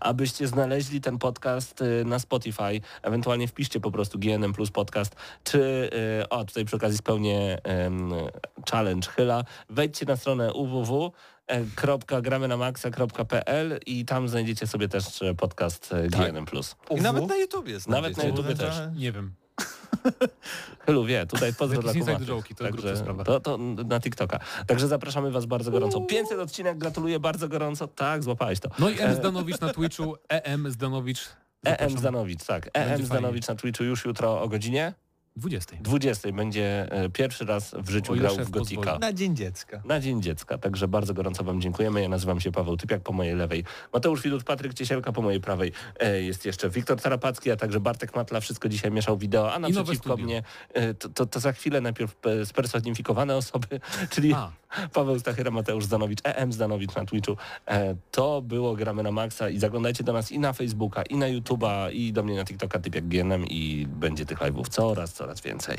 [0.00, 2.80] abyście znaleźli ten podcast y, na Spotify.
[3.02, 5.90] Ewentualnie wpiszcie po prostu GNM Plus podcast, czy
[6.22, 8.12] y, o, tutaj przy okazji spełnię em,
[8.70, 9.44] challenge chyla.
[9.68, 11.12] Wejdźcie na stronę www
[11.50, 16.46] www.gramy-na-maxa.pl i tam znajdziecie sobie też e, podcast e, GNM+.
[16.90, 18.24] I nawet na YouTubie Nawet na.
[18.24, 18.74] YouTubie też.
[18.96, 19.34] Nie wiem.
[21.06, 22.28] Wie, tutaj pozdro dla kumatych.
[22.28, 23.24] joke'i, to sprawa.
[23.24, 24.38] to, to na TikToka.
[24.66, 26.00] Także zapraszamy was bardzo gorąco.
[26.00, 27.88] 500 odcinek, gratuluję bardzo gorąco.
[27.88, 28.68] Tak, złapałeś to.
[28.78, 29.14] No i M.
[29.14, 31.28] Zdanowicz na Twitchu, EM Zdanowicz.
[31.64, 31.98] EM.
[31.98, 32.70] Zdanowicz, tak.
[32.72, 34.94] EM Zdanowicz na Twitchu już jutro o godzinie
[35.40, 35.76] 20.
[35.80, 38.80] 20 będzie e, pierwszy raz w życiu grał w Gotika.
[38.80, 39.00] pozwoli.
[39.00, 39.82] Na Dzień Dziecka.
[39.84, 42.02] Na Dzień Dziecka, także bardzo gorąco Wam dziękujemy.
[42.02, 45.72] Ja nazywam się Paweł Typiak po mojej lewej, Mateusz Widut, Patryk Ciesielka po mojej prawej.
[46.00, 48.40] E, jest jeszcze Wiktor Tarapacki, a także Bartek Matla.
[48.40, 50.42] Wszystko dzisiaj mieszał wideo, a naprzeciwko mnie
[50.74, 53.80] e, to, to, to za chwilę najpierw spersonifikowane osoby,
[54.14, 54.52] czyli A,
[54.92, 57.36] Paweł Stachyra, Mateusz Zdanowicz, EM Zdanowicz na Twitchu.
[57.66, 61.26] E, to było Gramy na Maxa i zaglądajcie do nas i na Facebooka, i na
[61.26, 65.78] YouTube'a, i do mnie na TikToka Typiak GNM i będzie tych live'ów coraz, coraz więcej.